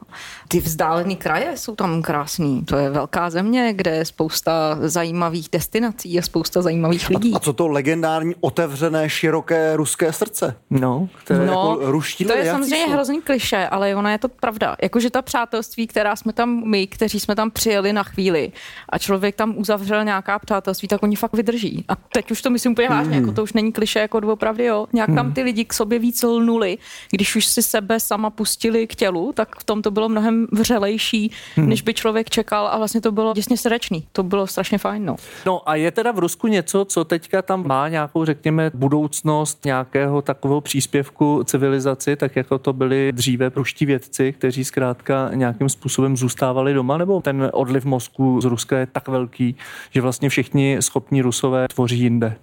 Ty 0.49 0.61
vzdálené 0.61 1.15
kraje 1.15 1.57
jsou 1.57 1.75
tam 1.75 2.03
krásný. 2.03 2.65
To 2.65 2.77
je 2.77 2.91
velká 2.91 3.31
země, 3.31 3.73
kde 3.77 3.91
je 3.91 4.05
spousta 4.05 4.79
zajímavých 4.81 5.49
destinací 5.53 6.19
a 6.19 6.23
spousta 6.23 6.63
zajímavých 6.63 7.11
lidí. 7.11 7.33
A, 7.33 7.37
a 7.37 7.41
co 7.41 7.53
to 7.53 7.69
legendární 7.69 8.35
otevřené, 8.41 9.09
široké 9.09 9.77
ruské 9.77 10.13
srdce? 10.13 10.57
No, 10.71 11.09
to 11.27 11.33
je, 11.33 11.39
no, 11.39 11.45
jako 11.45 11.79
ruští 11.91 12.25
to 12.25 12.33
je 12.33 12.51
samozřejmě 12.51 12.87
jsou? 12.87 12.93
hrozný 12.93 13.23
kliše, 13.23 13.69
ale 13.69 13.97
ona 13.97 14.13
je 14.13 14.19
to 14.19 14.29
pravda. 14.29 14.77
Jakože 14.83 15.11
ta 15.11 15.23
přátelství, 15.23 15.87
která 15.87 16.17
jsme 16.17 16.33
tam 16.33 16.63
my, 16.67 16.87
kteří 16.87 17.21
jsme 17.21 17.35
tam 17.37 17.51
přijeli 17.51 17.93
na 17.93 18.03
chvíli 18.03 18.53
a 18.89 18.99
člověk 18.99 19.37
tam 19.37 19.55
uzavřel 19.57 20.05
nějaká 20.05 20.39
přátelství, 20.39 20.89
tak 20.89 21.03
oni 21.03 21.17
fakt 21.17 21.33
vydrží. 21.33 21.85
A 21.89 21.97
teď 21.97 22.31
už 22.31 22.43
to 22.43 22.51
myslím 22.51 22.73
úplně 22.73 22.89
vážně, 22.89 23.17
hmm. 23.17 23.25
jako 23.25 23.35
to 23.35 23.43
už 23.43 23.53
není 23.53 23.73
kliše 23.73 23.99
jako 23.99 24.21
doopravdy, 24.21 24.65
jo. 24.65 24.87
Nějak 24.93 25.09
hmm. 25.09 25.17
tam 25.17 25.33
ty 25.33 25.43
lidi 25.43 25.65
k 25.65 25.73
sobě 25.73 25.99
víc 25.99 26.23
lnuli, 26.23 26.79
když 27.11 27.37
už 27.37 27.47
si 27.47 27.63
sebe 27.63 28.01
sama 28.01 28.31
pustili 28.31 28.87
k 28.87 28.95
tělu, 28.95 29.33
tak 29.35 29.57
v 29.59 29.65
tom 29.65 29.83
to 29.83 29.91
bylo 29.91 30.09
mnohem 30.09 30.47
vřelejší, 30.53 31.31
hmm. 31.57 31.69
než 31.69 31.83
by 31.83 31.95
člověk 31.95 32.31
čekal 32.31 32.67
a 32.67 32.79
vlastně 32.79 33.01
to 33.01 33.13
bylo 33.13 33.35
děsně 33.35 33.57
srdečný. 33.57 34.07
To 34.13 34.23
bylo 34.23 34.47
strašně 34.47 34.79
fajn. 34.79 35.05
No. 35.05 35.17
no 35.47 35.69
a 35.69 35.75
je 35.75 35.91
teda 35.91 36.13
v 36.13 36.19
Rusku 36.19 36.47
něco, 36.47 36.85
co 36.85 37.05
teďka 37.05 37.43
tam 37.43 37.67
má 37.67 37.89
nějakou, 37.89 38.25
řekněme, 38.25 38.71
budoucnost 38.75 39.65
nějakého 39.65 40.23
takového 40.23 40.61
příspěvku 40.61 41.45
civilizaci, 41.45 42.17
tak 42.17 42.37
jako 42.37 42.59
to 42.59 42.73
byli 42.73 43.13
dříve 43.13 43.51
pruští 43.51 43.87
vědci, 43.87 44.33
kteří 44.33 44.65
zkrátka 44.65 45.31
nějakým 45.35 45.69
způsobem 45.69 46.17
zůstávali 46.17 46.75
doma, 46.75 46.97
nebo 46.97 47.21
ten 47.21 47.51
odliv 47.53 47.85
mozku 47.85 48.41
z 48.41 48.45
Ruska 48.45 48.79
je 48.79 48.87
tak 48.87 49.09
velký, 49.09 49.57
že 49.91 50.01
vlastně 50.01 50.29
všichni 50.29 50.77
schopní 50.81 51.23
Rusové 51.23 51.69
tvoří 51.69 51.99
jinde? 51.99 52.37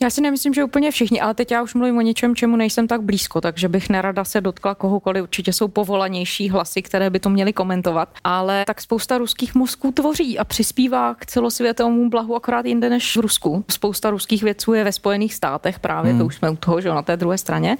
Já 0.00 0.10
si 0.10 0.20
nemyslím, 0.20 0.54
že 0.54 0.64
úplně 0.64 0.90
všichni, 0.90 1.20
ale 1.20 1.34
teď 1.34 1.50
já 1.50 1.62
už 1.62 1.74
mluvím 1.74 1.98
o 1.98 2.00
něčem, 2.00 2.36
čemu 2.36 2.56
nejsem 2.56 2.88
tak 2.88 3.02
blízko, 3.02 3.40
takže 3.40 3.68
bych 3.68 3.88
nerada 3.88 4.24
se 4.24 4.40
dotkla 4.40 4.74
kohokoliv. 4.74 5.22
Určitě 5.22 5.52
jsou 5.52 5.68
povolanější 5.68 6.50
hlasy, 6.50 6.82
které 6.82 7.10
by 7.10 7.20
to 7.20 7.30
měly 7.30 7.52
komentovat, 7.52 8.08
ale 8.24 8.64
tak 8.66 8.80
spousta 8.80 9.18
ruských 9.18 9.54
mozků 9.54 9.92
tvoří 9.92 10.38
a 10.38 10.44
přispívá 10.44 11.14
k 11.14 11.26
celosvětovému 11.26 12.10
blahu 12.10 12.36
akorát 12.36 12.66
jinde 12.66 12.90
než 12.90 13.16
v 13.16 13.20
Rusku. 13.20 13.64
Spousta 13.70 14.10
ruských 14.10 14.42
vědců 14.42 14.72
je 14.72 14.84
ve 14.84 14.92
Spojených 14.92 15.34
státech 15.34 15.78
právě, 15.78 16.10
hmm. 16.10 16.20
to 16.20 16.26
už 16.26 16.34
jsme 16.36 16.50
u 16.50 16.56
toho, 16.56 16.80
že 16.80 16.88
na 16.88 17.02
té 17.02 17.16
druhé 17.16 17.38
straně, 17.38 17.76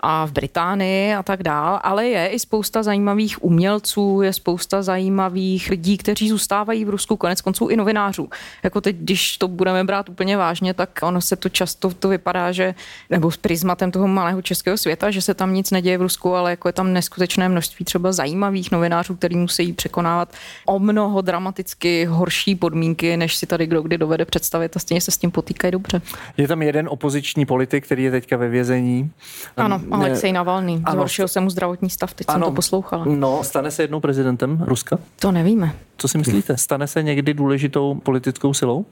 a 0.00 0.26
v 0.26 0.32
Británii 0.32 1.14
a 1.14 1.22
tak 1.22 1.42
dál, 1.42 1.80
ale 1.82 2.06
je 2.06 2.28
i 2.28 2.38
spousta 2.38 2.82
zajímavých 2.82 3.44
umělců, 3.44 4.22
je 4.22 4.32
spousta 4.32 4.82
zajímavých 4.82 5.70
lidí, 5.70 5.96
kteří 5.98 6.28
zůstávají 6.28 6.84
v 6.84 6.90
Rusku, 6.90 7.16
konec 7.16 7.40
konců 7.40 7.68
i 7.68 7.76
novinářů. 7.76 8.28
Jako 8.62 8.80
teď, 8.80 8.96
když 8.96 9.38
to 9.38 9.48
budeme 9.48 9.84
brát 9.84 10.08
úplně 10.08 10.36
vážně, 10.36 10.74
tak 10.74 10.90
ono 11.02 11.20
se 11.20 11.36
to 11.36 11.48
často 11.56 11.90
to 11.90 12.08
vypadá, 12.08 12.52
že, 12.52 12.74
nebo 13.10 13.30
s 13.30 13.36
prismatem 13.36 13.90
toho 13.90 14.08
malého 14.08 14.42
českého 14.42 14.76
světa, 14.76 15.10
že 15.10 15.22
se 15.22 15.34
tam 15.34 15.54
nic 15.54 15.70
neděje 15.70 15.98
v 15.98 16.02
Rusku, 16.02 16.34
ale 16.34 16.50
jako 16.50 16.68
je 16.68 16.72
tam 16.72 16.92
neskutečné 16.92 17.48
množství 17.48 17.84
třeba 17.84 18.12
zajímavých 18.12 18.70
novinářů, 18.72 19.16
který 19.16 19.36
musí 19.36 19.72
překonávat 19.72 20.32
o 20.66 20.78
mnoho 20.78 21.20
dramaticky 21.20 22.04
horší 22.04 22.54
podmínky, 22.54 23.16
než 23.16 23.36
si 23.36 23.46
tady 23.46 23.66
kdo 23.66 23.82
kdy 23.82 23.98
dovede 23.98 24.24
představit 24.24 24.76
a 24.76 24.78
stejně 24.78 25.00
se 25.00 25.10
s 25.10 25.18
tím 25.18 25.30
potýkají 25.30 25.72
dobře. 25.72 26.00
Je 26.36 26.48
tam 26.48 26.62
jeden 26.62 26.88
opoziční 26.90 27.46
politik, 27.46 27.84
který 27.84 28.02
je 28.04 28.10
teďka 28.10 28.36
ve 28.36 28.48
vězení. 28.48 29.10
Ano, 29.56 29.80
Alexej 29.90 30.32
Navalný. 30.32 30.82
Ano. 30.84 30.96
Zhoršil 30.96 31.28
se 31.28 31.40
mu 31.40 31.50
zdravotní 31.50 31.90
stav, 31.90 32.14
teď 32.14 32.26
ano. 32.28 32.34
jsem 32.34 32.52
to 32.52 32.56
poslouchala. 32.56 33.04
No, 33.08 33.44
stane 33.44 33.70
se 33.70 33.82
jednou 33.82 34.00
prezidentem 34.00 34.64
Ruska? 34.66 34.98
To 35.20 35.32
nevíme. 35.32 35.72
Co 35.96 36.08
si 36.08 36.18
myslíte? 36.18 36.56
Stane 36.56 36.86
se 36.86 37.02
někdy 37.02 37.34
důležitou 37.34 37.94
politickou 37.94 38.54
silou? 38.54 38.86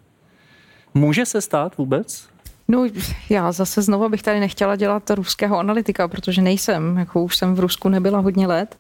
Může 0.95 1.27
se 1.27 1.41
stát 1.41 1.77
vůbec? 1.77 2.34
No 2.69 2.87
já 3.31 3.53
zase 3.53 3.83
znovu 3.83 4.09
bych 4.09 4.23
tady 4.23 4.41
nechtěla 4.41 4.77
dělat 4.77 5.11
ruského 5.11 5.59
analytika, 5.59 6.09
protože 6.09 6.43
nejsem, 6.43 6.97
jako 6.99 7.23
už 7.23 7.37
jsem 7.37 7.55
v 7.55 7.61
Rusku 7.61 7.89
nebyla 7.89 8.19
hodně 8.19 8.47
let, 8.47 8.77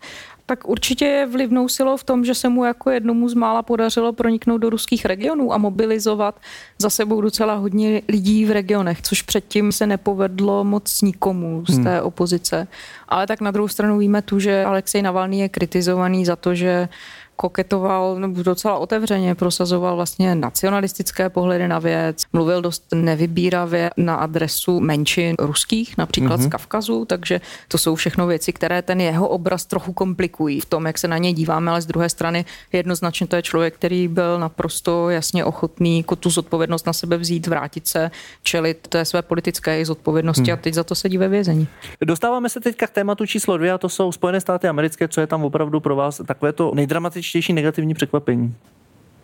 tak 0.47 0.69
určitě 0.69 1.05
je 1.05 1.27
vlivnou 1.27 1.69
silou 1.69 1.97
v 1.97 2.05
tom, 2.05 2.25
že 2.25 2.35
se 2.35 2.49
mu 2.49 2.65
jako 2.65 2.91
jednomu 2.91 3.29
z 3.29 3.35
mála 3.35 3.63
podařilo 3.63 4.13
proniknout 4.13 4.59
do 4.59 4.71
ruských 4.71 5.05
regionů 5.05 5.53
a 5.53 5.59
mobilizovat 5.59 6.41
za 6.79 6.91
sebou 6.91 7.21
docela 7.21 7.55
hodně 7.55 8.03
lidí 8.09 8.45
v 8.45 8.51
regionech, 8.51 9.03
což 9.03 9.23
předtím 9.23 9.73
se 9.73 9.87
nepovedlo 9.87 10.65
moc 10.65 11.03
nikomu 11.03 11.65
z 11.69 11.75
hmm. 11.75 11.85
té 11.85 12.03
opozice. 12.03 12.67
Ale 13.09 13.27
tak 13.27 13.41
na 13.41 13.51
druhou 13.51 13.69
stranu 13.69 13.99
víme 13.99 14.23
tu, 14.23 14.39
že 14.39 14.65
Alexej 14.65 15.03
Navalný 15.03 15.41
je 15.41 15.49
kritizovaný 15.49 16.25
za 16.25 16.37
to, 16.37 16.55
že 16.55 16.89
koketoval 17.37 18.17
nebo 18.19 18.43
docela 18.43 18.79
otevřeně, 18.79 19.35
prosazoval 19.35 19.97
vlastně 19.97 20.35
nacionalistické 20.35 21.29
pohledy 21.29 21.69
na 21.69 21.79
věc, 21.79 22.23
mluvil 22.33 22.63
dost 22.63 22.85
nevybíravě 22.95 23.91
na 23.97 24.15
adresu 24.15 24.81
menšin 24.81 25.37
ruských, 25.39 25.99
například 25.99 26.37
mm-hmm. 26.37 26.43
z 26.43 26.47
mhm. 26.47 26.51
Kavkazu, 26.51 27.05
takže 27.05 27.41
to 27.69 27.79
jsou 27.79 27.95
všechno 27.95 28.27
věci, 28.27 28.53
které 28.53 28.83
ten 28.83 29.01
jeho 29.01 29.29
obraz 29.29 29.67
trochu 29.67 29.93
komplikují 29.93 30.61
v 30.61 30.65
tom, 30.65 30.87
jak 30.87 30.99
se 30.99 31.09
na 31.09 31.19
ně 31.19 31.33
díváme, 31.33 31.71
ale 31.71 31.83
z 31.83 31.87
druhé 31.87 32.09
strany 32.09 32.45
jednoznačně 32.73 33.27
to 33.27 33.37
je 33.37 33.43
člověk, 33.43 33.75
který 33.75 34.09
byl 34.09 34.39
naprosto 34.39 35.11
jasně 35.11 35.45
ochotný 35.45 35.99
jako 35.99 36.17
tu 36.17 36.31
zodpovědnost 36.31 36.87
na 36.87 36.93
sebe 36.93 37.17
vzít, 37.17 37.47
vrátit 37.47 37.87
se, 37.87 38.11
čelit 38.43 38.89
té 38.89 39.05
své 39.05 39.23
politické 39.23 39.85
zodpovědnosti 39.85 40.51
hmm. 40.51 40.53
a 40.53 40.57
teď 40.57 40.75
za 40.75 40.85
to 40.85 40.95
sedí 40.95 41.19
ve 41.19 41.29
vězení. 41.29 41.69
Dostáváme 42.05 42.49
se 42.49 42.61
teďka 42.61 42.87
k 42.87 42.91
tématu 42.91 43.27
číslo 43.27 43.57
dvě 43.57 43.73
a 43.73 43.79
to 43.79 43.89
jsou 43.89 44.13
Spojené 44.13 44.41
státy 44.41 44.69
americké, 44.69 45.09
co 45.09 45.21
je 45.21 45.27
tam 45.27 45.45
opravdu 45.45 45.81
pro 45.81 45.97
vás 45.97 46.21
takové 46.27 46.53
to 46.53 46.73
nejdramatičnější 46.75 47.24
nejdramatičtější 47.25 47.53
negativní 47.53 47.95
překvapení? 47.95 48.55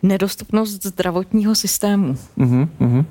Nedostupnost 0.03 0.85
zdravotního 0.85 1.55
systému. 1.55 2.13
Uh-huh, 2.37 2.67
uh-huh. 2.79 3.05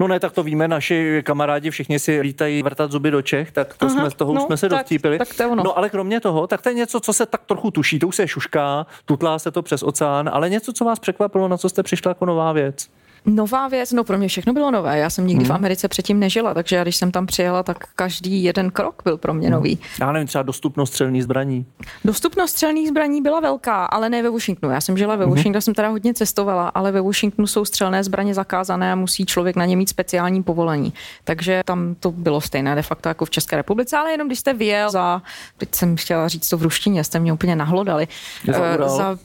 No 0.00 0.08
ne, 0.08 0.20
tak 0.20 0.32
to 0.32 0.42
víme, 0.42 0.68
naši 0.68 1.22
kamarádi 1.24 1.70
všichni 1.70 1.98
si 1.98 2.20
lítají 2.20 2.62
vrtat 2.62 2.92
zuby 2.92 3.10
do 3.10 3.22
Čech, 3.22 3.52
tak 3.52 3.74
to 3.74 3.86
Aha, 3.86 3.94
jsme, 3.94 4.10
toho 4.10 4.34
no, 4.34 4.40
už 4.40 4.46
jsme 4.46 4.56
se 4.56 4.68
tak, 4.68 4.86
Tak 5.18 5.34
to 5.36 5.50
ono. 5.50 5.62
No 5.64 5.78
ale 5.78 5.90
kromě 5.90 6.20
toho, 6.20 6.46
tak 6.46 6.62
to 6.62 6.68
je 6.68 6.74
něco, 6.74 7.00
co 7.00 7.12
se 7.12 7.26
tak 7.26 7.40
trochu 7.46 7.70
tuší, 7.70 7.98
to 7.98 8.08
už 8.08 8.16
se 8.16 8.28
šušká, 8.28 8.86
tutlá 9.04 9.38
se 9.38 9.50
to 9.50 9.62
přes 9.62 9.82
oceán, 9.82 10.30
ale 10.32 10.50
něco, 10.50 10.72
co 10.72 10.84
vás 10.84 10.98
překvapilo, 10.98 11.48
na 11.48 11.56
co 11.56 11.68
jste 11.68 11.82
přišla 11.82 12.10
jako 12.10 12.26
nová 12.26 12.52
věc. 12.52 12.88
Nová 13.26 13.68
věc, 13.68 13.92
no 13.92 14.04
pro 14.04 14.18
mě 14.18 14.28
všechno 14.28 14.52
bylo 14.52 14.70
nové. 14.70 14.98
Já 14.98 15.10
jsem 15.10 15.26
nikdy 15.26 15.44
hmm. 15.44 15.52
v 15.52 15.54
Americe 15.54 15.88
předtím 15.88 16.20
nežila, 16.20 16.54
takže 16.54 16.76
já, 16.76 16.82
když 16.82 16.96
jsem 16.96 17.12
tam 17.12 17.26
přijela, 17.26 17.62
tak 17.62 17.84
každý 17.94 18.44
jeden 18.44 18.70
krok 18.70 19.02
byl 19.04 19.16
pro 19.16 19.34
mě 19.34 19.48
hmm. 19.48 19.54
nový. 19.54 19.78
Já 20.00 20.12
nevím, 20.12 20.28
třeba 20.28 20.42
dostupnost 20.42 20.90
střelných 20.90 21.22
zbraní. 21.22 21.66
Dostupnost 22.04 22.50
střelných 22.50 22.88
zbraní 22.88 23.22
byla 23.22 23.40
velká, 23.40 23.84
ale 23.84 24.08
ne 24.08 24.22
ve 24.22 24.30
Washingtonu. 24.30 24.72
Já 24.72 24.80
jsem 24.80 24.98
žila 24.98 25.16
ve 25.16 25.24
hmm. 25.24 25.34
Washingtonu, 25.34 25.60
jsem 25.60 25.74
teda 25.74 25.88
hodně 25.88 26.14
cestovala, 26.14 26.68
ale 26.68 26.92
ve 26.92 27.00
Washingtonu 27.00 27.46
jsou 27.46 27.64
střelné 27.64 28.04
zbraně 28.04 28.34
zakázané 28.34 28.92
a 28.92 28.94
musí 28.94 29.26
člověk 29.26 29.56
na 29.56 29.64
ně 29.64 29.76
mít 29.76 29.88
speciální 29.88 30.42
povolení. 30.42 30.92
Takže 31.24 31.62
tam 31.64 31.94
to 32.00 32.12
bylo 32.12 32.40
stejné 32.40 32.74
de 32.74 32.82
facto 32.82 33.08
jako 33.08 33.24
v 33.24 33.30
České 33.30 33.56
republice, 33.56 33.96
ale 33.96 34.10
jenom 34.10 34.28
když 34.28 34.38
jste 34.38 34.54
vyjel 34.54 34.90
za, 34.90 35.22
teď 35.58 35.74
jsem 35.74 35.96
chtěla 35.96 36.28
říct 36.28 36.48
to 36.48 36.58
v 36.58 36.62
ruštině, 36.62 37.04
jste 37.04 37.18
mě 37.18 37.32
úplně 37.32 37.56
nahlodali, 37.56 38.08
za, 38.52 38.78
uh, 38.86 38.96
za 38.96 39.18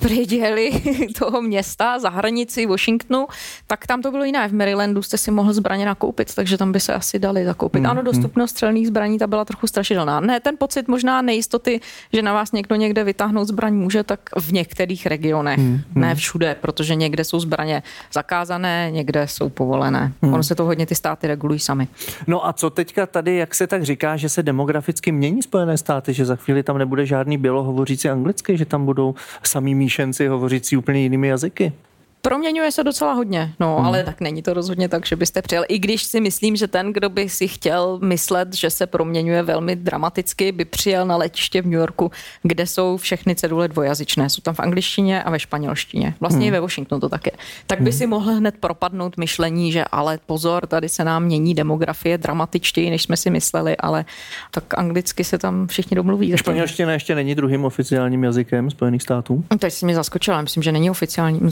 toho 1.20 1.42
města, 1.42 2.00
za 2.00 2.10
hranici 2.10 2.66
Washingtonu, 2.66 3.28
tak 3.68 3.88
tam 3.90 4.02
to 4.02 4.12
bylo 4.12 4.24
jiné. 4.24 4.48
V 4.48 4.54
Marylandu 4.54 5.02
jste 5.02 5.18
si 5.18 5.32
mohl 5.32 5.54
zbraně 5.54 5.86
nakoupit, 5.86 6.36
takže 6.36 6.58
tam 6.58 6.72
by 6.72 6.80
se 6.80 6.94
asi 6.94 7.20
dali 7.20 7.46
zakoupit. 7.46 7.80
Hmm. 7.80 7.90
Ano, 7.90 8.02
hmm. 8.02 8.06
dostupnost 8.06 8.52
střelných 8.52 8.88
zbraní 8.88 9.18
ta 9.18 9.28
byla 9.28 9.46
trochu 9.46 9.68
strašidelná. 9.68 10.20
Ne, 10.20 10.40
ten 10.40 10.56
pocit 10.58 10.88
možná 10.88 11.22
nejistoty, 11.22 11.80
že 12.14 12.22
na 12.22 12.34
vás 12.34 12.52
někdo 12.52 12.76
někde 12.76 13.04
vytáhnout 13.04 13.48
zbraň 13.48 13.74
může, 13.74 14.04
tak 14.04 14.20
v 14.40 14.52
některých 14.52 15.06
regionech, 15.06 15.58
hmm. 15.58 15.82
ne 15.96 16.16
všude, 16.16 16.56
protože 16.62 16.96
někde 16.96 17.24
jsou 17.24 17.40
zbraně 17.40 17.84
zakázané, 18.14 18.92
někde 18.92 19.28
jsou 19.28 19.50
povolené. 19.50 20.14
Hmm. 20.22 20.34
Ono 20.34 20.44
se 20.44 20.56
to 20.56 20.66
hodně 20.66 20.86
ty 20.86 20.96
státy 20.96 21.28
regulují 21.28 21.60
sami. 21.60 21.88
No 22.28 22.48
a 22.48 22.54
co 22.54 22.70
teďka 22.70 23.06
tady, 23.06 23.36
jak 23.36 23.56
se 23.56 23.68
tak 23.68 23.84
říká, 23.84 24.18
že 24.18 24.30
se 24.30 24.44
demograficky 24.44 25.12
mění 25.12 25.42
Spojené 25.42 25.78
státy, 25.78 26.14
že 26.14 26.26
za 26.26 26.36
chvíli 26.36 26.64
tam 26.64 26.78
nebude 26.78 27.06
žádný 27.06 27.38
bělo 27.38 27.64
hovořící 27.64 28.10
anglicky, 28.10 28.58
že 28.58 28.66
tam 28.66 28.86
budou 28.86 29.16
samý 29.44 29.76
míšenci 29.76 30.28
hovořící 30.28 30.78
úplně 30.78 31.00
jinými 31.00 31.28
jazyky? 31.28 31.74
Proměňuje 32.22 32.72
se 32.72 32.84
docela 32.84 33.14
hodně, 33.14 33.54
no, 33.60 33.76
hmm. 33.76 33.86
ale 33.86 34.04
tak 34.04 34.22
není 34.22 34.42
to 34.42 34.54
rozhodně 34.54 34.90
tak, 34.90 35.06
že 35.06 35.16
byste 35.16 35.42
přijel. 35.42 35.64
I 35.68 35.80
když 35.80 36.04
si 36.04 36.22
myslím, 36.22 36.56
že 36.56 36.68
ten, 36.68 36.94
kdo 36.94 37.10
by 37.10 37.30
si 37.30 37.48
chtěl 37.48 38.00
myslet, 38.04 38.54
že 38.54 38.70
se 38.70 38.88
proměňuje 38.88 39.44
velmi 39.44 39.76
dramaticky, 39.76 40.52
by 40.52 40.66
přijel 40.66 41.06
na 41.06 41.18
letiště 41.18 41.62
v 41.62 41.66
New 41.66 41.80
Yorku, 41.80 42.12
kde 42.44 42.68
jsou 42.68 42.98
všechny 42.98 43.36
cedule 43.36 43.68
dvojazyčné. 43.68 44.30
Jsou 44.30 44.42
tam 44.42 44.56
v 44.56 44.60
angličtině 44.60 45.24
a 45.24 45.30
ve 45.30 45.40
španělštině. 45.40 46.14
Vlastně 46.20 46.40
hmm. 46.40 46.48
i 46.48 46.52
ve 46.52 46.60
Washingtonu 46.60 47.02
to 47.02 47.10
také. 47.10 47.32
Tak 47.68 47.82
by 47.82 47.90
hmm. 47.90 48.00
si 48.00 48.08
mohl 48.08 48.32
hned 48.32 48.56
propadnout 48.60 49.18
myšlení, 49.18 49.72
že 49.72 49.84
ale 49.92 50.20
pozor, 50.26 50.68
tady 50.68 50.90
se 50.90 51.04
nám 51.04 51.24
mění 51.24 51.56
demografie 51.56 52.18
dramatičtěji, 52.18 52.90
než 52.90 53.04
jsme 53.04 53.18
si 53.18 53.30
mysleli, 53.30 53.78
ale 53.78 54.06
tak 54.52 54.64
anglicky 54.78 55.24
se 55.24 55.38
tam 55.38 55.68
všichni 55.68 55.96
domluví. 55.96 56.38
Španělština 56.38 56.94
ještě 56.94 57.16
není 57.16 57.36
druhým 57.36 57.66
oficiálním 57.66 58.24
jazykem 58.24 58.72
Spojených 58.72 59.04
států? 59.04 59.44
Teď 59.60 59.74
si 59.74 59.86
mě 59.86 59.96
zaskočila, 59.96 60.42
myslím, 60.42 60.64
že 60.64 60.72
není 60.72 60.90
oficiálním 60.90 61.50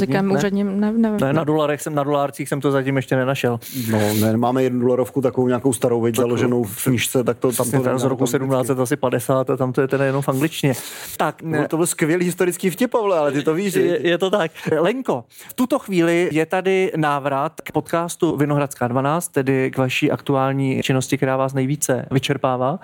jazykem 0.00 0.32
úředním, 0.32 0.80
ne, 0.80 0.92
ne, 0.92 1.16
ne, 1.20 1.32
na 1.32 1.44
dolarech 1.44 1.82
jsem, 1.82 1.94
na 1.94 2.04
dolárcích 2.04 2.48
jsem 2.48 2.60
to 2.60 2.70
zatím 2.70 2.96
ještě 2.96 3.16
nenašel. 3.16 3.60
No, 3.90 3.98
ne, 4.20 4.36
máme 4.36 4.62
jednu 4.62 4.80
dolarovku 4.80 5.20
takovou 5.20 5.48
nějakou 5.48 5.72
starou, 5.72 6.00
veď, 6.00 6.16
založenou 6.16 6.64
v 6.64 6.84
knižce, 6.84 7.24
tak 7.24 7.38
to 7.38 7.52
tam 7.52 7.70
to 7.70 7.98
z 7.98 8.04
roku 8.04 8.24
1750 8.24 9.50
a 9.50 9.56
tam 9.56 9.72
to 9.72 9.80
je 9.80 9.88
teda 9.88 10.04
jenom 10.04 10.22
v 10.22 10.28
angličtině. 10.28 10.74
Tak, 11.16 11.42
no, 11.42 11.68
to 11.68 11.76
byl 11.76 11.86
skvělý 11.86 12.24
historický 12.24 12.70
vtip, 12.70 12.90
Pavle, 12.90 13.18
ale 13.18 13.32
ty 13.32 13.42
to 13.42 13.54
víš. 13.54 13.74
Je, 13.74 14.08
je, 14.08 14.18
to 14.18 14.30
tak. 14.30 14.50
Lenko, 14.78 15.24
v 15.48 15.54
tuto 15.54 15.78
chvíli 15.78 16.28
je 16.32 16.46
tady 16.46 16.92
návrat 16.96 17.60
k 17.60 17.72
podcastu 17.72 18.36
Vinohradská 18.36 18.88
12, 18.88 19.28
tedy 19.28 19.70
k 19.70 19.78
vaší 19.78 20.10
aktuální 20.10 20.82
činnosti, 20.82 21.16
která 21.16 21.36
vás 21.36 21.54
nejvíce 21.54 22.06
vyčerpává, 22.10 22.78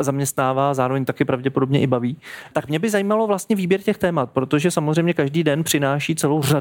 zaměstnává, 0.00 0.74
zároveň 0.74 1.04
taky 1.04 1.24
pravděpodobně 1.24 1.80
i 1.80 1.86
baví. 1.86 2.16
Tak 2.52 2.68
mě 2.68 2.78
by 2.78 2.90
zajímalo 2.90 3.26
vlastně 3.26 3.56
výběr 3.56 3.80
těch 3.80 3.98
témat, 3.98 4.30
protože 4.30 4.70
samozřejmě 4.70 5.14
každý 5.14 5.44
den 5.44 5.64
přináší 5.64 6.14
celou 6.14 6.42
řadu. 6.42 6.57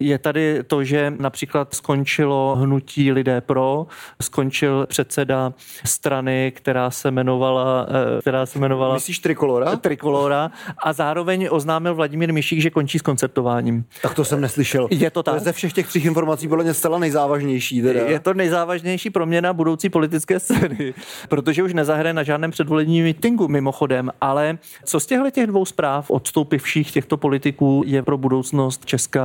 Je 0.00 0.18
tady 0.18 0.62
to, 0.66 0.84
že 0.84 1.12
například 1.18 1.74
skončilo 1.74 2.56
hnutí 2.56 3.12
Lidé 3.12 3.40
pro, 3.40 3.86
skončil 4.22 4.86
předseda 4.86 5.52
strany, 5.84 6.52
která 6.56 6.90
se 6.90 7.08
jmenovala... 7.08 7.86
Eh, 8.16 8.20
která 8.20 8.46
se 8.46 8.58
jmenovala 8.58 8.94
Myslíš 8.94 9.18
Trikolora? 9.18 9.76
Trikolora 9.76 10.50
a 10.78 10.92
zároveň 10.92 11.48
oznámil 11.50 11.94
Vladimír 11.94 12.32
Mišík, 12.32 12.60
že 12.60 12.70
končí 12.70 12.98
s 12.98 13.02
koncertováním. 13.02 13.84
Tak 14.02 14.14
to 14.14 14.24
jsem 14.24 14.40
neslyšel. 14.40 14.88
Je 14.90 15.10
to 15.10 15.22
tak. 15.22 15.34
To 15.34 15.44
ze 15.44 15.52
všech 15.52 15.72
těch 15.72 15.86
třích 15.86 16.04
informací 16.04 16.48
bylo 16.48 16.62
mě 16.62 16.74
zcela 16.74 16.98
nejzávažnější. 16.98 17.82
Teda. 17.82 18.00
Je 18.00 18.20
to 18.20 18.34
nejzávažnější 18.34 19.10
proměna 19.10 19.52
budoucí 19.52 19.88
politické 19.88 20.40
scény, 20.40 20.94
protože 21.28 21.62
už 21.62 21.74
nezahraje 21.74 22.14
na 22.14 22.22
žádném 22.22 22.50
předvolebním 22.50 23.04
mítingu 23.04 23.48
mimochodem, 23.48 24.10
ale 24.20 24.58
co 24.84 25.00
z 25.00 25.06
těchto 25.06 25.30
těch 25.30 25.46
dvou 25.46 25.64
zpráv 25.64 26.10
odstoupivších 26.10 26.92
těchto 26.92 27.16
politiků 27.16 27.82
je 27.86 28.02
pro 28.02 28.18
budoucnost 28.18 28.84
Česka 28.84 29.19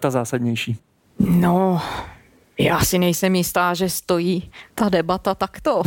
ta 0.00 0.10
zásadnější? 0.10 0.76
No, 1.18 1.82
já 2.58 2.80
si 2.80 2.98
nejsem 2.98 3.34
jistá, 3.34 3.74
že 3.74 3.88
stojí 3.88 4.50
ta 4.74 4.88
debata 4.88 5.34
takto. 5.34 5.82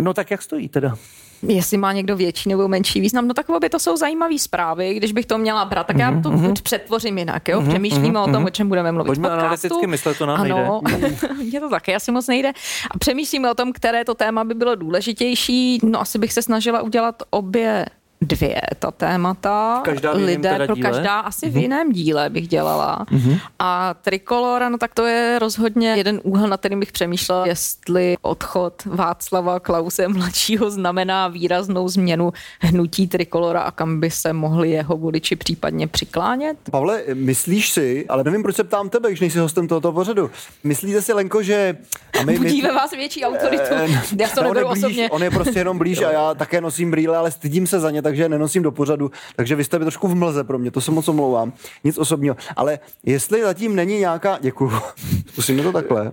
No 0.00 0.14
tak 0.14 0.30
jak 0.30 0.42
stojí 0.42 0.68
teda? 0.68 0.96
jestli 1.42 1.76
má 1.76 1.92
někdo 1.92 2.16
větší 2.16 2.48
nebo 2.48 2.68
menší 2.68 3.00
význam. 3.00 3.28
No 3.28 3.34
tak 3.34 3.46
by 3.60 3.68
to 3.68 3.78
jsou 3.78 3.96
zajímavé 3.96 4.38
zprávy, 4.38 4.94
když 4.94 5.12
bych 5.12 5.26
to 5.26 5.38
měla 5.38 5.64
brát, 5.64 5.86
tak 5.86 5.98
já 5.98 6.20
to 6.20 6.30
mm-hmm. 6.30 6.62
přetvořím 6.62 7.18
jinak, 7.18 7.48
jo? 7.48 7.60
Mhm, 7.60 7.68
přemýšlíme 7.68 8.08
mm-hmm. 8.08 8.22
o 8.22 8.24
tom, 8.24 8.34
mhm. 8.34 8.44
o 8.44 8.50
čem 8.50 8.68
budeme 8.68 8.92
mluvit 8.92 9.06
Pojďme 9.06 9.30
analyticky 9.30 9.86
myslet, 9.86 10.18
to 10.18 10.26
nám 10.26 10.40
ano, 10.40 10.80
nejde. 10.90 11.16
mně 11.42 11.60
to 11.60 11.70
taky 11.70 11.94
asi 11.94 12.12
moc 12.12 12.26
nejde. 12.26 12.52
A 12.90 12.98
přemýšlíme 12.98 13.50
o 13.50 13.54
tom, 13.54 13.72
které 13.72 14.04
to 14.04 14.14
téma 14.14 14.44
by 14.44 14.54
bylo 14.54 14.74
důležitější. 14.74 15.80
No 15.82 16.00
asi 16.00 16.18
bych 16.18 16.32
se 16.32 16.42
snažila 16.42 16.82
udělat 16.82 17.22
obě 17.30 17.86
dvě 18.20 18.60
ta 18.78 18.90
témata. 18.90 19.80
Každá 19.84 20.12
lidé 20.12 20.60
pro 20.66 20.74
díle? 20.74 20.90
každá 20.90 21.20
asi 21.20 21.46
mm-hmm. 21.46 21.52
v 21.52 21.56
jiném 21.56 21.92
díle 21.92 22.30
bych 22.30 22.48
dělala. 22.48 23.06
Mm-hmm. 23.10 23.40
A 23.58 23.94
Trikolora, 23.94 24.68
no 24.68 24.78
tak 24.78 24.94
to 24.94 25.06
je 25.06 25.38
rozhodně 25.38 25.88
jeden 25.88 26.20
úhel, 26.22 26.48
na 26.48 26.56
kterým 26.56 26.80
bych 26.80 26.92
přemýšlela, 26.92 27.46
jestli 27.46 28.16
odchod 28.22 28.84
Václava 28.84 29.60
Klause 29.60 30.08
mladšího 30.08 30.70
znamená 30.70 31.28
výraznou 31.28 31.88
změnu 31.88 32.32
hnutí 32.60 33.08
Trikolora 33.08 33.60
a 33.60 33.70
kam 33.70 34.00
by 34.00 34.10
se 34.10 34.32
mohli 34.32 34.70
jeho 34.70 34.96
voliči 34.96 35.36
případně 35.36 35.86
přiklánět. 35.86 36.56
Pavle, 36.70 37.02
myslíš 37.14 37.70
si, 37.70 38.06
ale 38.08 38.24
nevím, 38.24 38.42
proč 38.42 38.56
se 38.56 38.64
ptám 38.64 38.88
tebe, 38.88 39.08
když 39.08 39.20
nejsi 39.20 39.38
hostem 39.38 39.68
tohoto 39.68 39.92
pořadu, 39.92 40.30
myslíte 40.64 41.02
si, 41.02 41.12
Lenko, 41.12 41.42
že... 41.42 41.76
A 42.20 42.22
my, 42.22 42.38
Budí 42.38 42.62
my... 42.62 42.68
ve 42.68 42.74
vás 42.74 42.90
větší 42.90 43.24
autoritu. 43.24 43.64
Eh, 43.70 43.88
já 44.20 44.28
to 44.28 44.42
neberu 44.42 44.68
blíž, 44.68 44.84
osobně. 44.84 45.10
On 45.10 45.22
je 45.22 45.30
prostě 45.30 45.58
jenom 45.58 45.78
blíž 45.78 46.02
a 46.02 46.12
já 46.12 46.34
také 46.34 46.60
nosím 46.60 46.90
brýle, 46.90 47.16
ale 47.16 47.30
stydím 47.30 47.66
se 47.66 47.80
za 47.80 47.90
ně, 47.90 48.02
takže 48.06 48.28
nenosím 48.28 48.62
do 48.62 48.72
pořadu, 48.72 49.10
takže 49.36 49.56
vy 49.56 49.64
jste 49.64 49.78
trošku 49.78 50.08
v 50.08 50.14
mlze 50.14 50.44
pro 50.44 50.58
mě, 50.58 50.70
to 50.70 50.80
se 50.80 50.90
moc 50.90 51.08
omlouvám, 51.08 51.52
nic 51.84 51.98
osobního. 51.98 52.36
Ale 52.56 52.78
jestli 53.04 53.42
zatím 53.42 53.76
není 53.76 53.98
nějaká, 53.98 54.38
děkuju, 54.40 54.72
zkusíme 55.26 55.62
to 55.62 55.72
takhle, 55.72 56.12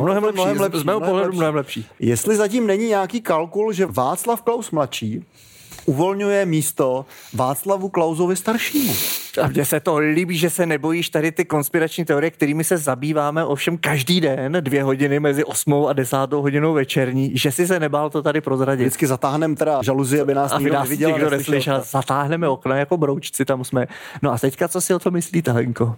Mnohem 0.00 0.24
lepší, 0.24 0.40
mnohem 0.40 0.60
lepší, 0.60 0.78
z 0.78 0.84
mého 0.84 1.00
pohledu 1.00 1.32
mnohem 1.32 1.54
lepší. 1.54 1.86
Jestli 1.98 2.36
zatím 2.36 2.66
není 2.66 2.88
nějaký 2.88 3.20
kalkul, 3.20 3.72
že 3.72 3.86
Václav 3.86 4.42
Klaus 4.42 4.70
mladší 4.70 5.24
uvolňuje 5.86 6.46
místo 6.46 7.06
Václavu 7.34 7.88
Klausovi 7.88 8.36
staršímu. 8.36 8.94
A 9.42 9.48
mně 9.48 9.64
se 9.64 9.80
to 9.80 9.98
líbí, 9.98 10.38
že 10.38 10.50
se 10.50 10.66
nebojíš 10.66 11.10
tady 11.10 11.32
ty 11.32 11.44
konspirační 11.44 12.04
teorie, 12.04 12.30
kterými 12.30 12.64
se 12.64 12.78
zabýváme 12.78 13.44
ovšem 13.44 13.78
každý 13.78 14.20
den, 14.20 14.56
dvě 14.60 14.82
hodiny 14.82 15.20
mezi 15.20 15.44
8 15.44 15.86
a 15.88 15.92
10 15.92 16.16
hodinou 16.32 16.72
večerní, 16.72 17.30
že 17.34 17.52
si 17.52 17.66
se 17.66 17.80
nebál 17.80 18.10
to 18.10 18.22
tady 18.22 18.40
prozradit. 18.40 18.82
Vždycky 18.82 19.06
zatáhneme 19.06 19.56
teda 19.56 19.82
žaluzi, 19.82 20.20
aby 20.20 20.34
nás 20.34 20.58
nikdo 20.58 20.80
neviděl. 20.80 21.30
Neslyšel. 21.30 21.82
Zatáhneme 21.90 22.48
okna 22.48 22.76
jako 22.76 22.96
broučci, 22.96 23.44
tam 23.44 23.64
jsme. 23.64 23.86
No 24.22 24.32
a 24.32 24.38
teďka, 24.38 24.68
co 24.68 24.80
si 24.80 24.94
o 24.94 24.98
to 24.98 25.10
myslíte, 25.10 25.52
Henko? 25.52 25.96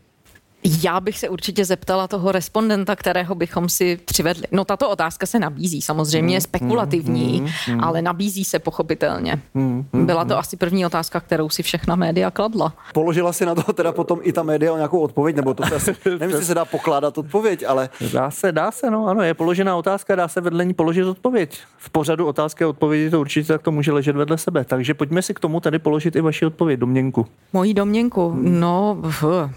Já 0.83 1.01
bych 1.01 1.19
se 1.19 1.29
určitě 1.29 1.65
zeptala 1.65 2.09
toho 2.09 2.33
respondenta, 2.33 2.97
kterého 2.97 3.35
bychom 3.35 3.69
si 3.69 3.97
přivedli. 4.05 4.45
No 4.53 4.65
tato 4.65 4.91
otázka 4.91 5.27
se 5.27 5.39
nabízí, 5.39 5.83
samozřejmě 5.83 6.37
je 6.37 6.41
spekulativní, 6.41 7.41
mm, 7.41 7.75
mm, 7.75 7.85
ale 7.85 8.03
nabízí 8.03 8.45
se 8.45 8.59
pochopitelně. 8.59 9.43
Mm, 9.55 9.85
Byla 9.93 10.25
to 10.25 10.39
asi 10.39 10.57
první 10.57 10.87
otázka, 10.87 11.21
kterou 11.21 11.49
si 11.49 11.63
všechna 11.63 11.97
média 11.97 12.31
kladla. 12.31 12.73
Položila 12.95 13.33
si 13.33 13.47
na 13.47 13.55
to 13.55 13.73
teda 13.73 13.93
potom 13.93 14.19
i 14.23 14.33
ta 14.33 14.43
média 14.43 14.77
nějakou 14.77 15.01
odpověď, 15.01 15.37
nebo 15.37 15.55
to 15.55 15.65
asi, 15.77 15.97
nevím, 16.05 16.31
jestli 16.31 16.45
se 16.45 16.55
dá 16.55 16.65
pokládat 16.65 17.19
odpověď, 17.19 17.65
ale... 17.69 17.91
Dá 18.13 18.31
se, 18.31 18.53
dá 18.53 18.71
se, 18.71 18.91
no 18.91 19.07
ano, 19.07 19.23
je 19.23 19.35
položená 19.35 19.77
otázka, 19.77 20.17
dá 20.17 20.29
se 20.29 20.41
vedle 20.41 20.65
ní 20.65 20.75
položit 20.75 21.05
odpověď. 21.05 21.59
V 21.79 21.91
pořadu 21.91 22.27
otázky 22.27 22.65
a 22.65 22.69
odpovědi 22.69 23.11
to 23.11 23.21
určitě 23.21 23.49
tak 23.53 23.63
to 23.63 23.71
může 23.71 23.93
ležet 23.93 24.17
vedle 24.17 24.39
sebe. 24.39 24.65
Takže 24.65 24.95
pojďme 24.95 25.23
si 25.23 25.35
k 25.35 25.41
tomu 25.41 25.61
tady 25.61 25.79
položit 25.79 26.17
i 26.17 26.21
vaši 26.21 26.47
odpověď, 26.47 26.81
domněnku. 26.81 27.27
Mojí 27.53 27.75
domněnku? 27.75 28.35
No, 28.41 28.97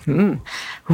hm. 0.07 0.39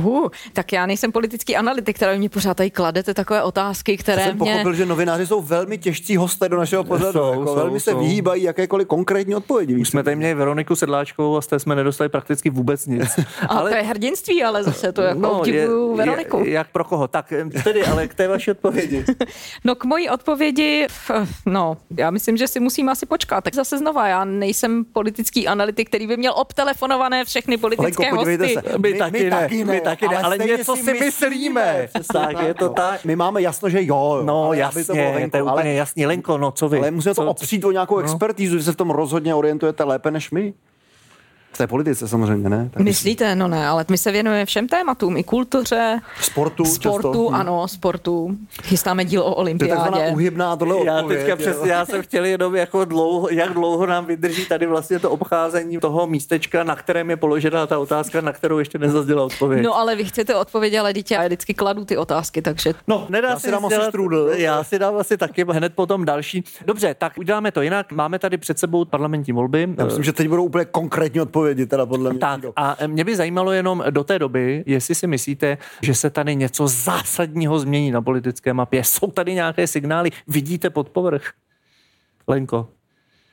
Uh, 0.04 0.27
tak 0.54 0.74
já 0.74 0.86
nejsem 0.86 1.12
politický 1.12 1.56
analytik, 1.56 1.96
který 1.96 2.20
mě 2.20 2.30
pořád 2.30 2.58
tady 2.58 2.72
kladete 2.72 3.13
takové 3.13 3.44
otázky, 3.44 3.98
které 3.98 4.24
jsem 4.24 4.38
mě... 4.38 4.51
pochopil, 4.51 4.74
že 4.74 4.86
novináři 4.86 5.27
jsou 5.27 5.42
velmi 5.42 5.77
těžcí 5.77 6.18
hosté 6.18 6.50
do 6.50 6.58
našeho 6.58 6.84
pořadu. 6.84 7.12
Jsou, 7.12 7.32
jako 7.32 7.46
jsou, 7.46 7.56
velmi 7.56 7.80
jsou. 7.80 7.92
se 7.92 7.98
vyhýbají 7.98 8.44
jakékoliv 8.44 8.88
konkrétní 8.88 9.36
odpovědi. 9.36 9.76
Už 9.76 9.89
jsme 9.89 10.04
tady 10.04 10.15
měli 10.15 10.34
Veroniku 10.34 10.76
Sedláčkovou 10.76 11.38
a 11.38 11.41
z 11.41 11.48
té 11.48 11.60
jsme 11.60 11.76
nedostali 11.76 12.10
prakticky 12.10 12.50
vůbec 12.50 12.86
nic. 12.86 13.19
ale 13.48 13.72
to 13.72 13.78
je 13.78 13.84
hrdinství, 13.84 14.43
ale 14.43 14.63
zase 14.63 14.91
to 14.91 15.02
jako 15.02 15.19
no, 15.19 15.41
je, 15.45 15.67
Veroniku. 15.95 16.38
Je, 16.45 16.52
jak 16.52 16.67
pro 16.72 16.84
koho? 16.84 17.08
Tak 17.08 17.34
tedy, 17.63 17.84
ale 17.84 18.08
k 18.08 18.13
té 18.13 18.28
vaší 18.28 18.52
odpovědi. 18.52 19.06
no 19.63 19.76
k 19.76 19.86
mojí 19.86 20.10
odpovědi, 20.10 20.88
no, 21.45 21.78
já 21.98 22.12
myslím, 22.12 22.38
že 22.38 22.48
si 22.48 22.60
musím 22.60 22.89
asi 22.89 23.06
počkat. 23.06 23.43
Tak 23.43 23.56
zase 23.56 23.78
znova, 23.78 24.08
já 24.08 24.26
nejsem 24.26 24.86
politický 24.86 25.48
analytik, 25.48 25.89
který 25.89 26.08
by 26.08 26.17
měl 26.17 26.34
obtelefonované 26.36 27.26
všechny 27.26 27.58
politické 27.58 28.04
Lenko, 28.04 28.17
hosty. 28.17 28.54
Se. 28.54 28.78
My, 28.78 28.91
my, 28.91 28.98
taky 28.98 29.24
my, 29.24 29.30
ne, 29.30 29.30
taky 29.30 29.63
ne, 29.63 29.74
my 29.74 29.82
taky 29.82 29.87
ne, 29.88 30.08
ale, 30.08 30.23
ale 30.23 30.38
něco 30.38 30.76
si 30.76 30.93
myslíme. 30.93 31.88
Tak, 32.13 32.41
je 32.41 32.54
to 32.54 32.69
tak. 32.69 33.06
My 33.06 33.15
máme 33.15 33.41
jasno, 33.41 33.69
že 33.69 33.84
jo. 33.84 34.21
No 34.26 34.54
jasně, 34.54 34.86
to, 34.86 34.93
venku, 34.93 35.32
to 35.32 35.38
je 35.38 35.43
úplně 35.43 35.73
jasný. 35.73 36.06
Lenko, 36.06 36.38
no 36.38 36.52
co 36.52 36.69
vy? 36.69 36.78
Ale 36.78 36.91
musíme 36.91 37.15
to 37.15 37.26
opřít 37.26 37.65
o 37.65 37.71
nějakou 37.71 37.95
no. 37.95 38.02
expertízu, 38.02 38.58
že 38.58 38.63
se 38.63 38.71
v 38.71 38.76
tom 38.76 38.89
rozhodně 38.89 39.36
orientujete 39.36 39.84
lépe 39.84 40.12
než 40.12 40.32
my. 40.32 40.54
V 41.58 41.65
té 41.65 41.67
politice 41.67 42.08
samozřejmě, 42.08 42.50
ne? 42.50 42.70
Tak 42.74 42.84
Myslíte? 42.84 43.36
No 43.36 43.48
ne, 43.48 43.67
ale 43.67 43.86
my 43.89 43.98
se 43.98 44.12
věnujeme 44.12 44.46
všem 44.46 44.67
tématům, 44.67 45.17
i 45.17 45.24
kultuře, 45.24 46.00
sportu, 46.22 46.65
sportu 46.65 47.08
často. 47.08 47.30
ano, 47.34 47.67
sportu. 47.67 48.38
Chystáme 48.63 49.06
díl 49.06 49.22
o 49.22 49.36
olympiádě. 49.36 49.91
To 49.91 49.98
je 49.98 50.12
uhybná 50.12 50.56
tohle 50.56 50.86
já 50.86 51.02
teďka 51.02 51.36
přes, 51.36 51.58
já 51.65 51.86
jsem 51.86 52.02
chtěl 52.02 52.26
jenom 52.26 52.56
jako 52.56 52.86
dlouho, 52.86 53.30
jak 53.30 53.54
dlouho 53.54 53.86
nám 53.86 54.06
vydrží 54.06 54.46
tady 54.46 54.65
vlastně 54.65 55.00
to 55.00 55.12
obcházení 55.12 55.78
toho 55.78 56.08
místečka, 56.08 56.63
na 56.63 56.76
kterém 56.76 57.10
je 57.10 57.17
položena 57.17 57.67
ta 57.67 57.80
otázka, 57.80 58.22
na 58.22 58.34
kterou 58.34 58.60
ještě 58.60 58.78
nezazděla 58.78 59.24
odpověď. 59.24 59.63
No 59.63 59.78
ale 59.78 59.96
vy 59.96 60.06
chcete 60.06 60.36
odpovědět, 60.36 60.80
ale 60.80 60.93
dítě, 60.93 61.13
já 61.13 61.26
vždycky 61.26 61.54
kladu 61.54 61.86
ty 61.86 61.98
otázky, 61.98 62.41
takže... 62.41 62.74
No, 62.88 63.06
nedá 63.10 63.30
já 63.30 63.39
si 63.39 63.52
dám 63.52 63.65
asi 63.65 63.76
strudl. 63.88 64.30
Já 64.34 64.63
si 64.63 64.80
dám 64.80 64.96
asi 64.96 65.17
taky 65.17 65.46
hned 65.50 65.74
potom 65.76 66.06
další. 66.06 66.43
Dobře, 66.65 66.96
tak 66.98 67.13
uděláme 67.17 67.52
to 67.52 67.62
jinak. 67.62 67.91
Máme 67.91 68.20
tady 68.20 68.38
před 68.38 68.60
sebou 68.60 68.86
parlamentní 68.86 69.34
volby. 69.34 69.70
Já 69.78 69.86
myslím, 69.86 70.04
že 70.04 70.13
teď 70.13 70.28
budou 70.28 70.43
úplně 70.43 70.65
konkrétní 70.65 71.22
odpovědi 71.22 71.47
odpovědi, 71.48 71.66
teda 71.66 71.86
podle 71.86 72.10
mě. 72.10 72.20
Tak 72.20 72.42
a 72.56 72.78
mě 72.88 73.04
by 73.04 73.16
zajímalo 73.16 73.52
jenom 73.52 73.84
do 73.90 74.04
té 74.04 74.20
doby, 74.20 74.64
jestli 74.66 74.96
si 74.96 75.08
myslíte, 75.08 75.58
že 75.82 75.96
se 75.96 76.10
tady 76.10 76.36
něco 76.36 76.68
zásadního 76.68 77.60
změní 77.60 77.92
na 77.92 78.02
politické 78.02 78.54
mapě. 78.54 78.84
Jsou 78.84 79.08
tady 79.12 79.34
nějaké 79.34 79.68
signály, 79.68 80.12
vidíte 80.28 80.70
pod 80.70 80.90
povrch? 80.90 81.32
Lenko. 82.28 82.68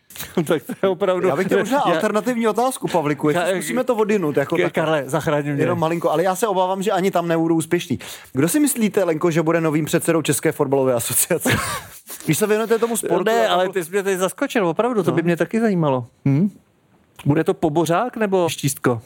tak 0.46 0.62
to 0.62 0.72
je 0.83 0.88
opravdu... 0.88 1.29
Já 1.29 1.37
bych 1.37 1.46
chtěl 1.46 1.59
možná 1.59 1.83
já... 1.87 1.94
alternativní 1.94 2.48
otázku, 2.48 2.88
Pavliku, 2.88 3.29
jestli 3.29 3.50
já... 3.50 3.55
zkusíme 3.55 3.85
to 3.85 3.96
odinut. 3.96 4.37
Jako 4.37 4.57
tak... 4.57 4.72
Karle, 4.72 5.05
zachraň 5.07 5.44
mě. 5.44 5.62
Jenom 5.62 5.79
malinko, 5.79 6.11
ale 6.11 6.22
já 6.22 6.35
se 6.35 6.46
obávám, 6.46 6.83
že 6.83 6.90
ani 6.90 7.11
tam 7.11 7.29
nebudou 7.29 7.55
úspěšný. 7.55 7.98
Kdo 8.33 8.48
si 8.48 8.61
myslíte, 8.61 9.05
Lenko, 9.05 9.31
že 9.31 9.42
bude 9.42 9.61
novým 9.61 9.85
předsedou 9.85 10.22
České 10.22 10.53
fotbalové 10.53 10.94
asociace? 10.94 11.50
Když 12.24 12.38
se 12.38 12.46
věnujete 12.46 12.79
tomu 12.79 12.96
sportu... 12.96 13.24
Ne, 13.24 13.48
ale 13.48 13.68
ty 13.68 13.85
jsi 13.85 13.90
mě 13.90 14.03
teď 14.03 14.18
zaskočil, 14.18 14.68
opravdu, 14.68 15.03
to 15.03 15.11
no. 15.11 15.16
by 15.16 15.22
mě 15.22 15.37
taky 15.37 15.61
zajímalo. 15.61 16.07
Hm? 16.29 16.50
Bude 17.24 17.44
to 17.44 17.55
pobořák 17.55 18.16
nebo 18.16 18.48
štístko? 18.48 19.03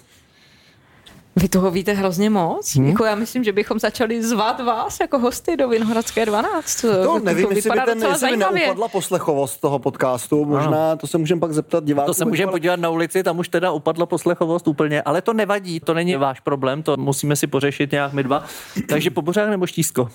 Vy 1.38 1.48
toho 1.48 1.70
víte 1.70 1.92
hrozně 1.92 2.30
moc. 2.30 2.76
Hmm. 2.76 2.88
Jako 2.88 3.04
já 3.04 3.14
myslím, 3.14 3.44
že 3.44 3.52
bychom 3.52 3.78
začali 3.78 4.22
zvat 4.22 4.60
vás 4.60 5.00
jako 5.00 5.18
hosty 5.18 5.56
do 5.56 5.68
Vinohradské 5.68 6.26
12. 6.26 6.80
To, 6.80 7.04
to 7.04 7.18
nevím, 7.18 7.46
to 7.46 7.52
jestli 7.54 7.70
by, 7.70 7.80
ten, 7.86 8.02
jestli 8.02 8.30
by 8.30 8.36
neupadla 8.36 8.88
poslechovost 8.88 9.60
toho 9.60 9.78
podcastu. 9.78 10.44
Možná 10.44 10.90
ano. 10.90 10.96
to 10.96 11.06
se 11.06 11.18
můžeme 11.18 11.40
pak 11.40 11.52
zeptat 11.52 11.84
diváků. 11.84 12.06
To 12.06 12.14
se 12.14 12.24
můžeme 12.24 12.52
podívat 12.52 12.80
na 12.80 12.90
ulici, 12.90 13.22
tam 13.22 13.38
už 13.38 13.48
teda 13.48 13.72
upadla 13.72 14.06
poslechovost 14.06 14.68
úplně, 14.68 15.02
ale 15.02 15.22
to 15.22 15.32
nevadí, 15.32 15.80
to 15.80 15.94
není 15.94 16.16
váš 16.16 16.40
problém, 16.40 16.82
to 16.82 16.96
musíme 16.96 17.36
si 17.36 17.46
pořešit 17.46 17.92
nějak 17.92 18.12
my 18.12 18.22
dva. 18.22 18.44
Takže 18.88 19.10
pobořák 19.10 19.50
nebo 19.50 19.66
štízko? 19.66 20.08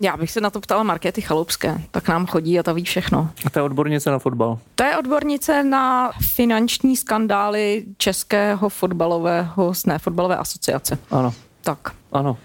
Já 0.00 0.16
bych 0.16 0.30
se 0.30 0.40
na 0.40 0.50
to 0.50 0.60
ptala 0.60 0.82
Markety 0.82 1.20
Chalupské, 1.20 1.80
tak 1.90 2.08
nám 2.08 2.26
chodí 2.26 2.58
a 2.58 2.62
ta 2.62 2.72
ví 2.72 2.84
všechno. 2.84 3.30
A 3.46 3.50
to 3.50 3.58
je 3.58 3.62
odbornice 3.62 4.10
na 4.10 4.18
fotbal? 4.18 4.58
To 4.74 4.84
je 4.84 4.96
odbornice 4.98 5.62
na 5.62 6.12
finanční 6.34 6.96
skandály 6.96 7.84
Českého 7.96 8.68
fotbalového, 8.68 9.72
ne, 9.86 9.98
fotbalové 9.98 10.36
asociace. 10.36 10.98
Ano. 11.10 11.34
Tak. 11.64 11.78
Ano. 12.12 12.36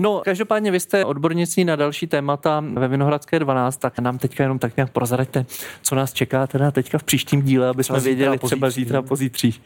No, 0.00 0.22
každopádně 0.24 0.70
vy 0.70 0.80
jste 0.80 1.04
odbornicí 1.04 1.64
na 1.64 1.76
další 1.76 2.06
témata 2.06 2.64
ve 2.72 2.88
Vinohradské 2.88 3.38
12, 3.38 3.76
tak 3.76 3.98
nám 3.98 4.18
teďka 4.18 4.42
jenom 4.42 4.58
tak 4.58 4.76
nějak 4.76 4.90
prozraďte, 4.90 5.46
co 5.82 5.94
nás 5.94 6.12
čeká 6.12 6.46
teda 6.46 6.70
teďka 6.70 6.98
v 6.98 7.02
příštím 7.02 7.42
díle, 7.42 7.68
aby 7.68 7.84
jsme 7.84 8.00
věděli 8.00 8.38
třeba 8.38 8.70
zítra, 8.70 9.02
pozítří. 9.02 9.60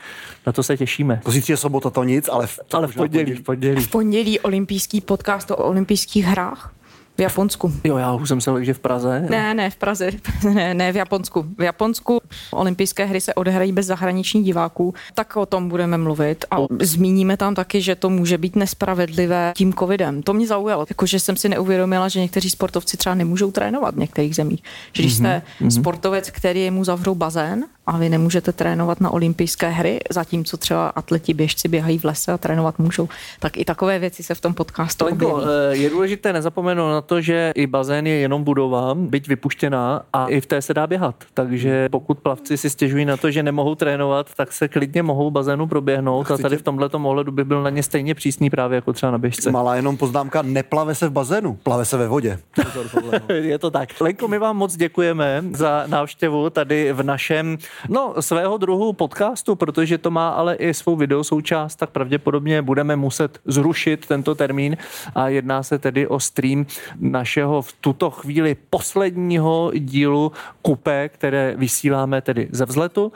Na 0.46 0.52
to 0.52 0.62
se 0.62 0.76
těšíme. 0.76 1.20
Pozítří 1.24 1.52
je 1.52 1.56
sobota, 1.56 1.90
to 1.90 2.04
nic, 2.04 2.28
ale 2.28 2.46
v, 2.46 2.58
ale 2.72 2.86
v 2.86 2.94
pondělí, 2.94 3.32
v 3.32 3.42
pondělí. 3.42 3.82
V 3.82 3.88
pondělí 3.88 4.40
olympijský 4.40 5.00
podcast 5.00 5.50
o 5.50 5.56
olympijských 5.56 6.24
hrách. 6.24 6.72
V 7.20 7.22
Japonsku. 7.22 7.72
Jo, 7.84 7.96
já 7.96 8.12
už 8.12 8.28
jsem 8.28 8.40
se 8.40 8.64
že 8.64 8.74
v 8.74 8.78
Praze. 8.78 9.26
Ne, 9.30 9.54
ne, 9.54 9.70
v 9.70 9.76
Praze. 9.76 10.10
Ne, 10.54 10.74
ne, 10.74 10.92
v 10.92 10.96
Japonsku. 10.96 11.46
V 11.58 11.62
Japonsku 11.62 12.20
olympijské 12.50 13.04
hry 13.04 13.20
se 13.20 13.34
odehrají 13.34 13.72
bez 13.72 13.86
zahraničních 13.86 14.44
diváků, 14.44 14.94
tak 15.14 15.36
o 15.36 15.46
tom 15.46 15.68
budeme 15.68 15.98
mluvit. 15.98 16.44
A 16.50 16.56
zmíníme 16.80 17.36
tam 17.36 17.54
taky, 17.54 17.80
že 17.80 17.94
to 17.94 18.10
může 18.10 18.38
být 18.38 18.56
nespravedlivé 18.56 19.52
tím 19.56 19.72
covidem. 19.72 20.22
To 20.22 20.32
mě 20.32 20.46
zaujalo, 20.46 20.86
jakože 20.88 21.20
jsem 21.20 21.36
si 21.36 21.48
neuvědomila, 21.48 22.08
že 22.08 22.20
někteří 22.20 22.50
sportovci 22.50 22.96
třeba 22.96 23.14
nemůžou 23.14 23.50
trénovat 23.50 23.94
v 23.94 23.98
některých 23.98 24.34
zemích. 24.36 24.62
Že 24.92 25.02
když 25.02 25.14
jste 25.14 25.42
mm-hmm. 25.60 25.80
sportovec, 25.80 26.30
který 26.30 26.70
mu 26.70 26.84
zavřou 26.84 27.14
bazén 27.14 27.64
a 27.86 27.98
vy 27.98 28.08
nemůžete 28.08 28.52
trénovat 28.52 29.00
na 29.00 29.10
olympijské 29.10 29.68
hry, 29.68 30.00
zatímco 30.10 30.56
třeba 30.56 30.88
atleti 30.88 31.34
běžci 31.34 31.68
běhají 31.68 31.98
v 31.98 32.04
lese 32.04 32.32
a 32.32 32.38
trénovat 32.38 32.78
můžou, 32.78 33.08
tak 33.40 33.56
i 33.56 33.64
takové 33.64 33.98
věci 33.98 34.22
se 34.22 34.34
v 34.34 34.40
tom 34.40 34.54
podcastu 34.54 35.06
eh, 35.08 35.76
Je 35.76 35.90
důležité 35.90 36.32
nezapomenout 36.32 36.90
na 36.90 37.00
to, 37.10 37.20
že 37.20 37.52
i 37.54 37.66
bazén 37.66 38.06
je 38.06 38.14
jenom 38.14 38.44
budova, 38.44 38.94
byť 38.94 39.28
vypuštěná 39.28 40.02
a 40.12 40.26
i 40.26 40.40
v 40.40 40.46
té 40.46 40.62
se 40.62 40.74
dá 40.74 40.86
běhat. 40.86 41.14
Takže 41.34 41.88
pokud 41.90 42.18
plavci 42.18 42.56
si 42.56 42.70
stěžují 42.70 43.04
na 43.04 43.16
to, 43.16 43.30
že 43.30 43.42
nemohou 43.42 43.74
trénovat, 43.74 44.34
tak 44.34 44.52
se 44.52 44.68
klidně 44.68 45.02
mohou 45.02 45.30
bazénu 45.30 45.66
proběhnout 45.66 46.30
a 46.30 46.38
tady 46.38 46.56
v 46.56 46.62
tomhle 46.62 46.88
ohledu 46.92 47.32
by 47.32 47.44
byl 47.44 47.62
na 47.62 47.70
ně 47.70 47.82
stejně 47.82 48.14
přísný 48.14 48.50
právě 48.50 48.76
jako 48.76 48.92
třeba 48.92 49.12
na 49.12 49.18
běžce. 49.18 49.50
Malá 49.50 49.76
jenom 49.76 49.96
poznámka, 49.96 50.42
neplave 50.42 50.94
se 50.94 51.08
v 51.08 51.12
bazénu, 51.12 51.58
plave 51.62 51.84
se 51.84 51.96
ve 51.96 52.08
vodě. 52.08 52.38
je 53.28 53.58
to 53.58 53.70
tak. 53.70 54.00
Lenko, 54.00 54.28
my 54.28 54.38
vám 54.38 54.56
moc 54.56 54.76
děkujeme 54.76 55.44
za 55.52 55.84
návštěvu 55.86 56.50
tady 56.50 56.92
v 56.92 57.02
našem 57.02 57.58
No, 57.88 58.14
svého 58.20 58.58
druhu 58.58 58.92
podcastu, 58.92 59.56
protože 59.56 59.98
to 59.98 60.10
má 60.10 60.28
ale 60.28 60.54
i 60.54 60.74
svou 60.74 60.96
video 60.96 61.24
součást, 61.24 61.76
tak 61.76 61.90
pravděpodobně 61.90 62.62
budeme 62.62 62.96
muset 62.96 63.38
zrušit 63.44 64.06
tento 64.06 64.34
termín 64.34 64.76
a 65.14 65.28
jedná 65.28 65.62
se 65.62 65.78
tedy 65.78 66.06
o 66.06 66.20
stream 66.20 66.66
našeho 67.00 67.62
v 67.62 67.72
tuto 67.72 68.10
chvíli 68.10 68.56
posledního 68.70 69.72
dílu 69.78 70.32
Kupe, 70.62 71.08
které 71.08 71.54
vysíláme 71.56 72.22
tedy 72.22 72.48
ze 72.52 72.64
vzletu. 72.64 73.12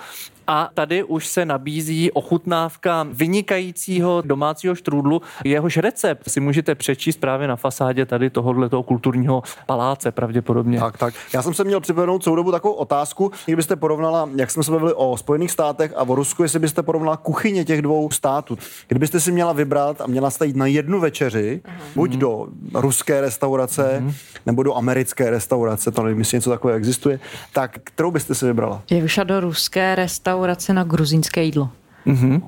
A 0.46 0.70
tady 0.74 1.04
už 1.04 1.26
se 1.26 1.44
nabízí 1.44 2.12
ochutnávka 2.12 3.06
vynikajícího 3.10 4.22
domácího 4.26 4.74
štrůdlu. 4.74 5.22
Jehož 5.44 5.76
recept 5.76 6.30
si 6.30 6.40
můžete 6.40 6.74
přečíst 6.74 7.16
právě 7.16 7.48
na 7.48 7.56
fasádě 7.56 8.06
tady 8.06 8.30
tohohle 8.30 8.68
toho 8.68 8.82
kulturního 8.82 9.42
paláce 9.66 10.12
pravděpodobně. 10.12 10.80
Tak, 10.80 10.98
tak. 10.98 11.14
Já 11.34 11.42
jsem 11.42 11.54
se 11.54 11.64
měl 11.64 11.80
připomenout 11.80 12.22
celou 12.22 12.36
dobu 12.36 12.52
takovou 12.52 12.74
otázku, 12.74 13.30
kdybyste 13.44 13.76
porovnala, 13.76 14.28
jak 14.36 14.50
jsme 14.50 14.62
se 14.62 14.70
bavili 14.70 14.92
o 14.94 15.16
Spojených 15.16 15.50
státech 15.50 15.92
a 15.96 16.02
o 16.02 16.14
Rusku, 16.14 16.42
jestli 16.42 16.58
byste 16.58 16.82
porovnala 16.82 17.16
kuchyně 17.16 17.64
těch 17.64 17.82
dvou 17.82 18.10
států. 18.10 18.58
Kdybyste 18.88 19.20
si 19.20 19.32
měla 19.32 19.52
vybrat 19.52 20.00
a 20.00 20.06
měla 20.06 20.30
jste 20.30 20.46
jít 20.46 20.56
na 20.56 20.66
jednu 20.66 21.00
večeři, 21.00 21.60
uh-huh. 21.64 21.70
buď 21.94 22.10
do 22.10 22.46
ruské 22.74 23.20
restaurace, 23.20 24.02
uh-huh. 24.02 24.14
nebo 24.46 24.62
do 24.62 24.74
americké 24.74 25.30
restaurace, 25.30 25.90
to 25.90 26.02
nevím, 26.02 26.18
jestli 26.18 26.36
něco 26.36 26.50
takového 26.50 26.78
existuje, 26.78 27.20
tak 27.52 27.78
kterou 27.84 28.10
byste 28.10 28.34
si 28.34 28.46
vybrala? 28.46 28.82
Je 28.90 29.06
do 29.24 29.40
ruské 29.40 29.94
restaurace 29.94 30.33
restaurace 30.34 30.72
na 30.72 30.84
gruzínské 30.84 31.42
jídlo. 31.42 31.70
Mm-hmm. 32.06 32.42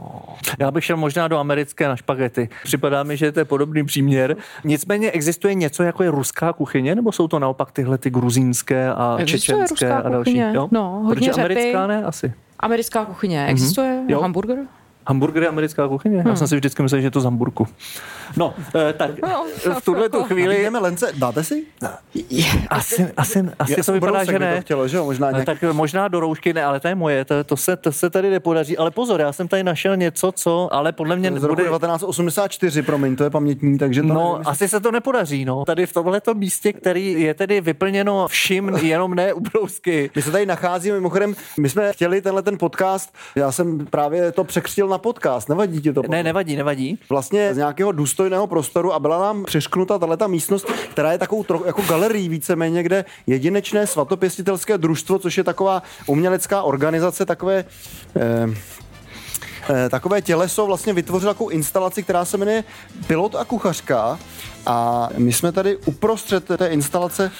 Já 0.58 0.70
bych 0.70 0.84
šel 0.84 0.96
možná 0.96 1.28
do 1.28 1.38
americké 1.38 1.88
na 1.88 1.96
špagety. 1.96 2.48
Připadá 2.64 3.02
mi, 3.02 3.16
že 3.16 3.32
to 3.32 3.40
je 3.40 3.44
podobný 3.44 3.84
příměr. 3.84 4.36
Nicméně 4.64 5.10
existuje 5.10 5.54
něco 5.54 5.82
jako 5.82 6.02
je 6.02 6.10
ruská 6.10 6.52
kuchyně, 6.52 6.94
nebo 6.94 7.12
jsou 7.12 7.28
to 7.28 7.38
naopak 7.38 7.72
tyhle 7.72 7.98
ty 7.98 8.10
gruzínské 8.10 8.92
a 8.92 9.16
existuje 9.18 9.58
čečenské 9.58 9.92
a 9.92 10.08
další? 10.08 10.38
Jo? 10.38 10.68
No, 10.70 11.02
hodně 11.04 11.28
Protože 11.28 11.42
americká 11.42 11.86
ne 11.86 12.04
asi. 12.04 12.32
Americká 12.60 13.04
kuchyně. 13.04 13.40
Mhm. 13.40 13.50
Existuje 13.50 14.02
mm-hmm. 14.08 14.22
hamburger? 14.22 14.56
Hamburger 14.56 14.75
je 15.34 15.48
americká 15.48 15.88
kuchyně? 15.88 16.18
Hmm. 16.18 16.28
Já 16.28 16.36
jsem 16.36 16.48
si 16.48 16.56
vždycky 16.56 16.82
myslel, 16.82 17.00
že 17.00 17.06
je 17.06 17.10
to 17.10 17.20
z 17.20 17.24
Hamburku. 17.24 17.66
No, 18.36 18.54
eh, 18.74 18.92
tak 18.92 19.22
no, 19.22 19.46
v 19.80 19.84
tuhle 19.84 20.08
tu 20.08 20.22
chvíli... 20.22 20.62
Jdeme 20.62 20.78
lence, 20.78 21.12
dáte 21.16 21.44
si? 21.44 21.64
Asi, 22.70 23.12
asi, 23.16 23.44
asi 23.58 23.82
to 23.82 23.92
vypadá, 23.92 24.24
že 24.24 24.38
ne. 24.38 24.54
To 24.56 24.60
chtělo, 24.60 24.88
že? 24.88 24.98
Možná 24.98 25.30
nějak... 25.30 25.46
Tak 25.46 25.62
možná 25.72 26.08
do 26.08 26.20
roušky 26.20 26.52
ne, 26.52 26.64
ale 26.64 26.80
to 26.80 26.88
je 26.88 26.94
moje, 26.94 27.24
to, 27.24 27.44
to, 27.44 27.56
se, 27.56 27.76
to 27.76 27.92
se 27.92 28.10
tady 28.10 28.30
nepodaří. 28.30 28.78
Ale 28.78 28.90
pozor, 28.90 29.20
já 29.20 29.32
jsem 29.32 29.48
tady 29.48 29.64
našel 29.64 29.96
něco, 29.96 30.32
co, 30.32 30.68
ale 30.72 30.92
podle 30.92 31.16
mě... 31.16 31.30
Z 31.30 31.42
roku 31.42 31.54
bude... 31.54 31.64
1984, 31.64 32.82
promiň, 32.82 33.16
to 33.16 33.24
je 33.24 33.30
pamětní, 33.30 33.78
takže 33.78 34.02
to 34.02 34.08
No, 34.08 34.32
nevím, 34.32 34.48
asi 34.48 34.68
se 34.68 34.80
to 34.80 34.92
nepodaří, 34.92 35.44
no. 35.44 35.64
Tady 35.64 35.86
v 35.86 35.92
tomhle 35.92 36.20
místě, 36.34 36.72
který 36.72 37.22
je 37.22 37.34
tedy 37.34 37.60
vyplněno 37.60 38.28
vším, 38.28 38.68
jenom 38.82 39.14
ne 39.14 39.32
ubrousky. 39.32 40.10
My 40.16 40.22
se 40.22 40.30
tady 40.30 40.46
nacházíme, 40.46 40.96
mimochodem, 40.96 41.36
my 41.58 41.68
jsme 41.68 41.92
chtěli 41.92 42.22
tenhle 42.22 42.42
ten 42.42 42.58
podcast, 42.58 43.14
já 43.34 43.52
jsem 43.52 43.86
právě 43.86 44.32
to 44.32 44.44
překřtil 44.44 44.88
na 44.88 44.95
podcast, 44.98 45.48
nevadí 45.48 45.80
ti 45.80 45.92
to? 45.92 46.02
Ne, 46.08 46.22
nevadí, 46.22 46.56
nevadí. 46.56 46.98
Vlastně 47.08 47.54
z 47.54 47.56
nějakého 47.56 47.92
důstojného 47.92 48.46
prostoru 48.46 48.92
a 48.92 48.98
byla 48.98 49.20
nám 49.20 49.44
přešknuta 49.44 49.98
tahle 49.98 50.16
místnost, 50.26 50.66
která 50.90 51.12
je 51.12 51.18
takovou 51.18 51.44
trochu 51.44 51.64
jako 51.66 51.82
galerii 51.82 52.28
víceméně, 52.28 52.82
kde 52.82 53.04
jedinečné 53.26 53.86
svatopěstitelské 53.86 54.78
družstvo, 54.78 55.18
což 55.18 55.38
je 55.38 55.44
taková 55.44 55.82
umělecká 56.06 56.62
organizace, 56.62 57.26
takové 57.26 57.64
eh, 58.16 58.54
eh, 59.70 59.88
takové 59.88 60.22
těleso 60.22 60.66
vlastně 60.66 60.92
vytvořilo 60.92 61.34
takovou 61.34 61.50
instalaci, 61.50 62.02
která 62.02 62.24
se 62.24 62.36
jmenuje 62.36 62.64
Pilot 63.06 63.34
a 63.34 63.44
kuchařka 63.44 64.18
a 64.66 65.08
my 65.16 65.32
jsme 65.32 65.52
tady 65.52 65.76
uprostřed 65.76 66.44
té 66.58 66.66
instalace 66.66 67.30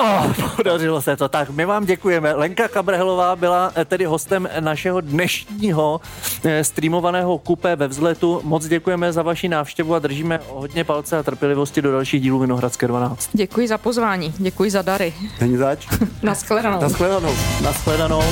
Oh, 0.00 0.32
podařilo 0.56 1.02
se 1.02 1.16
to. 1.16 1.28
Tak 1.28 1.50
my 1.50 1.64
vám 1.64 1.84
děkujeme. 1.84 2.34
Lenka 2.34 2.68
Kabrhelová 2.68 3.36
byla 3.36 3.72
eh, 3.76 3.84
tedy 3.84 4.04
hostem 4.04 4.48
našeho 4.60 5.00
dnešního 5.00 6.00
eh, 6.44 6.64
streamovaného 6.64 7.38
kupé 7.38 7.76
ve 7.76 7.88
vzletu. 7.88 8.40
Moc 8.44 8.66
děkujeme 8.66 9.12
za 9.12 9.22
vaši 9.22 9.48
návštěvu 9.48 9.94
a 9.94 9.98
držíme 9.98 10.40
hodně 10.48 10.84
palce 10.84 11.18
a 11.18 11.22
trpělivosti 11.22 11.82
do 11.82 11.92
dalších 11.92 12.22
dílů 12.22 12.38
Vinohradské 12.38 12.86
12. 12.88 13.30
Děkuji 13.32 13.68
za 13.68 13.78
pozvání, 13.78 14.34
děkuji 14.36 14.70
za 14.70 14.82
dary. 14.82 15.14
Není 15.40 15.56
zač. 15.56 15.86
Naschledanou. 16.22 16.80
Naschledanou. 16.80 17.34
Naschledanou. 17.62 18.22